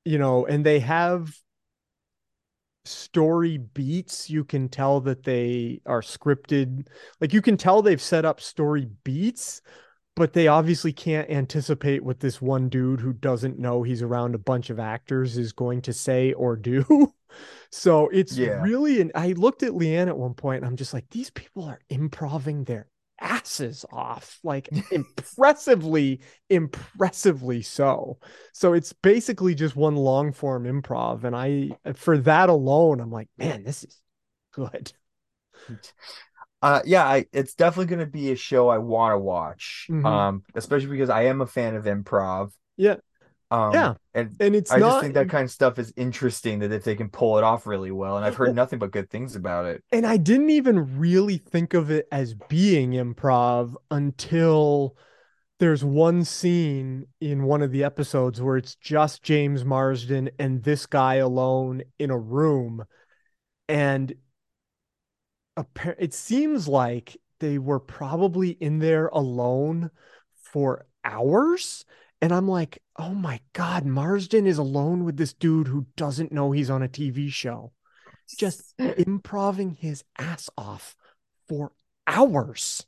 [0.05, 1.34] you know, and they have
[2.84, 4.30] story beats.
[4.30, 6.86] You can tell that they are scripted.
[7.20, 9.61] Like you can tell they've set up story beats,
[10.18, 14.38] but they obviously can't anticipate what this one dude who doesn't know he's around a
[14.38, 17.14] bunch of actors is going to say or do.
[17.70, 18.58] So it's Yeah.
[18.62, 21.64] really, and I looked at Leanne at one point and I'm just like, these people
[21.64, 22.88] are improving their
[23.20, 28.18] asses off, like impressively, impressively so.
[28.54, 31.24] So it's basically just one long form improv.
[31.24, 34.00] And I, for that alone, I'm like, man, this is
[34.52, 34.92] good.
[36.61, 39.86] Uh, yeah, I, it's definitely going to be a show I want to watch.
[39.90, 40.04] Mhm.
[40.04, 42.50] Um, especially because I am a fan of improv.
[42.76, 42.96] Yeah.
[43.50, 43.94] Um, Yeah.
[44.12, 46.84] and And it's I not, just think that kind of stuff is interesting that if
[46.84, 49.36] they can pull it off really well, and I've heard Well- nothing but good things
[49.36, 49.82] about it.
[49.92, 54.96] and I didn't even really think of it as being improv until
[55.61, 60.86] there's one scene in one of the episodes where it's just James Marsden and this
[60.86, 62.84] guy alone in a room.
[63.68, 64.14] And
[65.98, 69.90] it seems like they were probably in there alone
[70.34, 71.84] for hours.
[72.20, 76.50] And I'm like, oh my God, Marsden is alone with this dude who doesn't know
[76.50, 77.72] he's on a TV show
[78.36, 80.96] just improving his ass off
[81.48, 81.72] for
[82.06, 82.84] hours.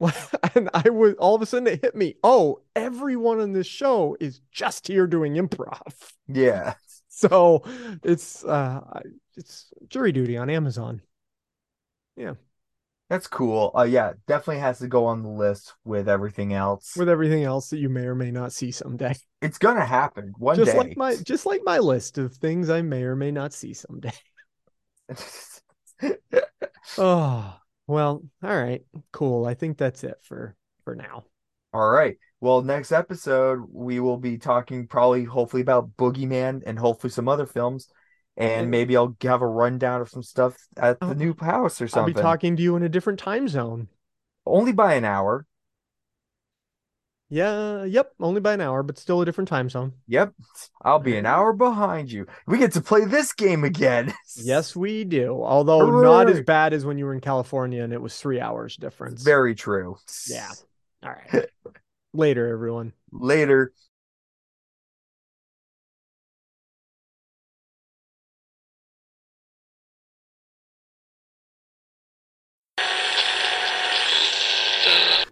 [0.54, 2.16] and I was all of a sudden it hit me.
[2.24, 5.92] Oh, everyone on this show is just here doing improv.
[6.28, 6.74] Yeah.
[7.14, 7.62] So
[8.02, 8.80] it's uh
[9.36, 11.02] it's jury duty on Amazon.
[12.16, 12.34] Yeah.
[13.08, 13.72] That's cool.
[13.76, 16.96] Uh yeah, definitely has to go on the list with everything else.
[16.96, 19.14] With everything else that you may or may not see someday.
[19.42, 20.78] It's gonna happen one just day.
[20.78, 24.12] like my just like my list of things I may or may not see someday.
[26.98, 27.56] oh,
[27.86, 28.82] well, all right.
[29.12, 29.44] Cool.
[29.46, 31.24] I think that's it for for now.
[31.72, 32.16] All right.
[32.40, 37.46] Well, next episode we will be talking probably hopefully about Boogeyman and hopefully some other
[37.46, 37.88] films.
[38.36, 41.88] And maybe I'll have a rundown of some stuff at the Oh, new house or
[41.88, 42.14] something.
[42.14, 43.88] I'll be talking to you in a different time zone.
[44.46, 45.46] Only by an hour.
[47.28, 49.94] Yeah, yep, only by an hour, but still a different time zone.
[50.06, 50.34] Yep.
[50.82, 52.26] I'll be an hour behind you.
[52.46, 54.12] We get to play this game again.
[54.36, 55.42] Yes, we do.
[55.42, 58.76] Although not as bad as when you were in California and it was three hours
[58.76, 59.22] difference.
[59.22, 59.96] Very true.
[60.28, 60.50] Yeah.
[61.02, 61.46] All right.
[62.12, 62.92] Later, everyone.
[63.12, 63.72] Later.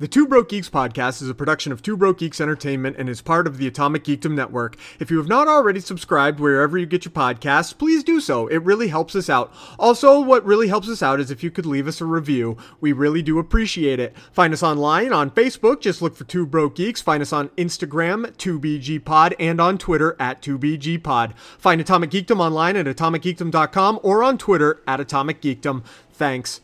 [0.00, 3.20] The Two Broke Geeks podcast is a production of Two Broke Geeks Entertainment and is
[3.20, 4.78] part of the Atomic Geekdom Network.
[4.98, 8.46] If you have not already subscribed wherever you get your podcasts, please do so.
[8.46, 9.52] It really helps us out.
[9.78, 12.56] Also, what really helps us out is if you could leave us a review.
[12.80, 14.16] We really do appreciate it.
[14.32, 17.02] Find us online on Facebook, just look for Two Broke Geeks.
[17.02, 21.36] Find us on Instagram, 2BGPod, and on Twitter at 2BGPod.
[21.36, 25.84] Find Atomic Geekdom online at atomicgeekdom.com or on Twitter at Atomic Geekdom.
[26.10, 26.62] Thanks.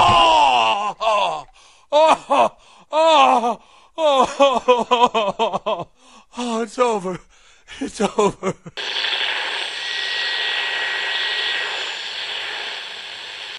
[0.00, 0.94] Oh!
[1.00, 1.46] Oh!
[1.90, 2.56] Oh!
[2.92, 3.60] Oh!
[3.96, 5.88] Oh!
[6.36, 6.62] Oh!
[6.62, 7.18] It's over.
[7.80, 8.54] It's over.